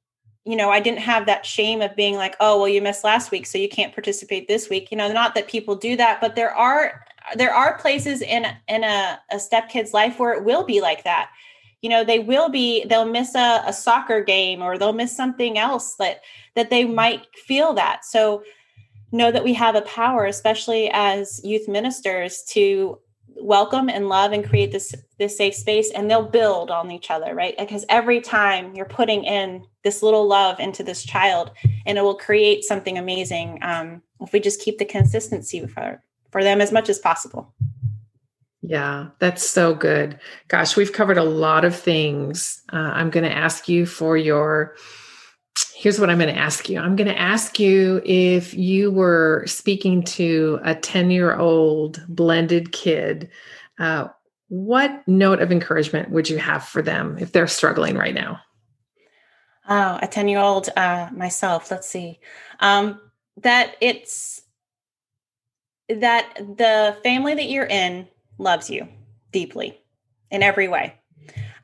[0.44, 3.30] you know, I didn't have that shame of being like, oh, well, you missed last
[3.30, 4.90] week, so you can't participate this week.
[4.90, 7.04] You know, not that people do that, but there are
[7.36, 11.04] there are places in in a, a step kid's life where it will be like
[11.04, 11.30] that.
[11.82, 15.58] You know, they will be they'll miss a, a soccer game or they'll miss something
[15.58, 16.22] else that
[16.54, 18.04] that they might feel that.
[18.04, 18.42] So
[19.12, 22.98] know that we have a power, especially as youth ministers, to
[23.40, 27.34] welcome and love and create this this safe space and they'll build on each other
[27.34, 27.54] right?
[27.58, 31.50] Because every time you're putting in this little love into this child
[31.86, 36.42] and it will create something amazing um, if we just keep the consistency for for
[36.44, 37.52] them as much as possible.
[38.62, 40.18] Yeah that's so good.
[40.48, 42.62] Gosh we've covered a lot of things.
[42.72, 44.76] Uh, i'm going to ask you for your
[45.74, 46.78] here's what I'm going to ask you.
[46.78, 52.72] I'm going to ask you if you were speaking to a 10 year old blended
[52.72, 53.30] kid,
[53.78, 54.08] uh,
[54.48, 58.40] what note of encouragement would you have for them if they're struggling right now?
[59.68, 62.20] Oh, a 10 year old uh, myself, let's see.
[62.58, 63.00] Um,
[63.38, 64.42] that it's
[65.88, 68.06] that the family that you're in
[68.38, 68.86] loves you
[69.32, 69.80] deeply
[70.30, 70.94] in every way.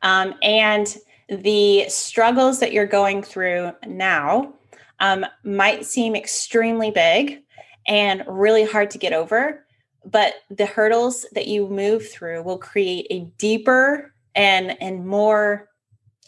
[0.03, 0.97] Um, and
[1.29, 4.55] the struggles that you're going through now
[5.01, 7.43] um, might seem extremely big
[7.87, 9.65] and really hard to get over,
[10.05, 15.69] but the hurdles that you move through will create a deeper and and more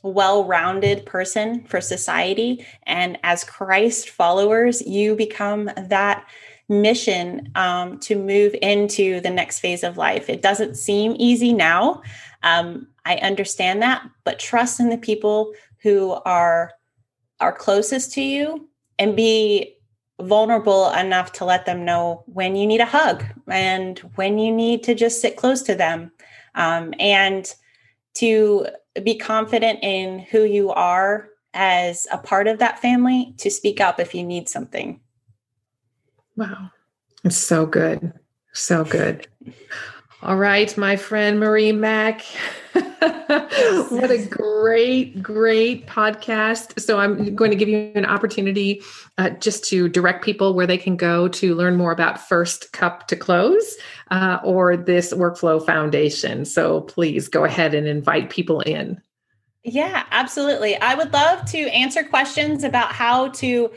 [0.02, 2.64] well-rounded person for society.
[2.84, 6.26] And as christ followers you become that
[6.68, 10.28] mission um, to move into the next phase of life.
[10.28, 12.02] It doesn't seem easy now
[12.42, 16.72] um, I understand that, but trust in the people who are
[17.40, 18.68] are closest to you
[18.98, 19.76] and be
[20.20, 24.82] vulnerable enough to let them know when you need a hug and when you need
[24.82, 26.10] to just sit close to them
[26.56, 27.54] um, and
[28.14, 28.66] to
[29.04, 34.00] be confident in who you are as a part of that family to speak up
[34.00, 35.00] if you need something.
[36.36, 36.70] Wow.
[37.24, 38.12] It's so good.
[38.52, 39.28] So good.
[40.20, 42.22] All right, my friend Marie Mack.
[42.72, 46.80] what a great, great podcast.
[46.80, 48.82] So, I'm going to give you an opportunity
[49.16, 53.06] uh, just to direct people where they can go to learn more about First Cup
[53.06, 53.76] to Close
[54.10, 56.44] uh, or this workflow foundation.
[56.44, 59.00] So, please go ahead and invite people in.
[59.62, 60.76] Yeah, absolutely.
[60.78, 63.70] I would love to answer questions about how to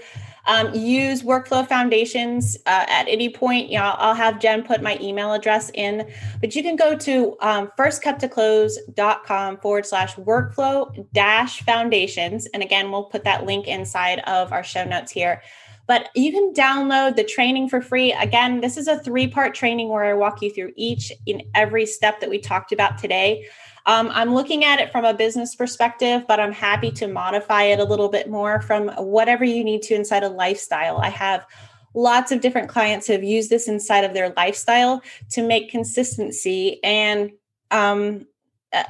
[0.46, 3.70] um, use workflow foundations uh, at any point.
[3.70, 7.38] You know, I'll have Jen put my email address in, but you can go to
[7.42, 12.48] um, firstcuptoclose.com forward slash workflow dash foundations.
[12.48, 15.42] And again, we'll put that link inside of our show notes here.
[15.88, 18.14] But you can download the training for free.
[18.14, 21.86] Again, this is a three part training where I walk you through each and every
[21.86, 23.46] step that we talked about today.
[23.86, 27.80] Um, I'm looking at it from a business perspective, but I'm happy to modify it
[27.80, 30.98] a little bit more from whatever you need to inside a lifestyle.
[30.98, 31.46] I have
[31.94, 35.02] lots of different clients who have used this inside of their lifestyle
[35.32, 37.32] to make consistency and
[37.72, 38.28] um,
[38.72, 38.84] uh,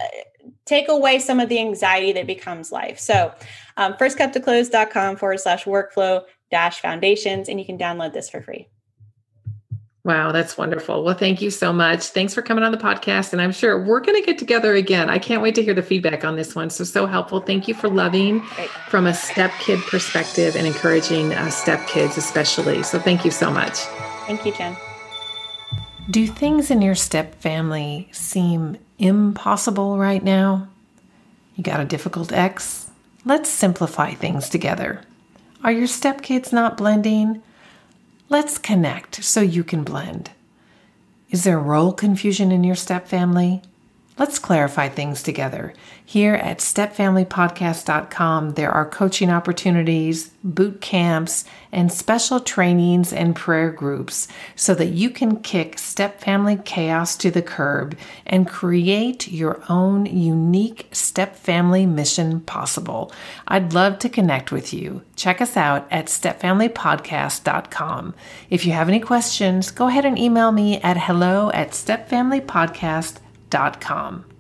[0.66, 3.00] take away some of the anxiety that becomes life.
[3.00, 3.34] So,
[3.78, 8.68] um, firstcuptoclose.com forward slash workflow dash foundations, and you can download this for free.
[10.04, 11.04] Wow, that's wonderful.
[11.04, 12.06] Well, thank you so much.
[12.06, 13.34] Thanks for coming on the podcast.
[13.34, 15.12] And I'm sure we're going to get together again.
[15.12, 16.72] I can't wait to hear the feedback on this one.
[16.72, 17.40] So, so helpful.
[17.40, 18.42] Thank you for loving
[18.90, 22.82] from a step kid perspective and encouraging uh, step kids, especially.
[22.82, 23.78] So, thank you so much.
[24.26, 24.76] Thank you, Jen.
[26.10, 30.68] Do things in your step family seem impossible right now?
[31.56, 32.90] You got a difficult ex?
[33.24, 35.02] Let's simplify things together.
[35.64, 37.44] Are your step kids not blending?
[38.32, 40.32] Let's connect so you can blend.
[41.32, 43.62] Is there role confusion in your step family?
[44.20, 45.74] Let's clarify things together.
[46.06, 54.28] Here at stepfamilypodcast.com, there are coaching opportunities, boot camps, and special trainings and prayer groups
[54.56, 60.06] so that you can kick step family chaos to the curb and create your own
[60.06, 63.14] unique step family mission possible.
[63.48, 65.04] I'd love to connect with you.
[65.16, 68.14] Check us out at stepfamilypodcast.com.
[68.50, 73.22] If you have any questions, go ahead and email me at hello at stepfamilypodcast.com
[73.82, 74.31] com.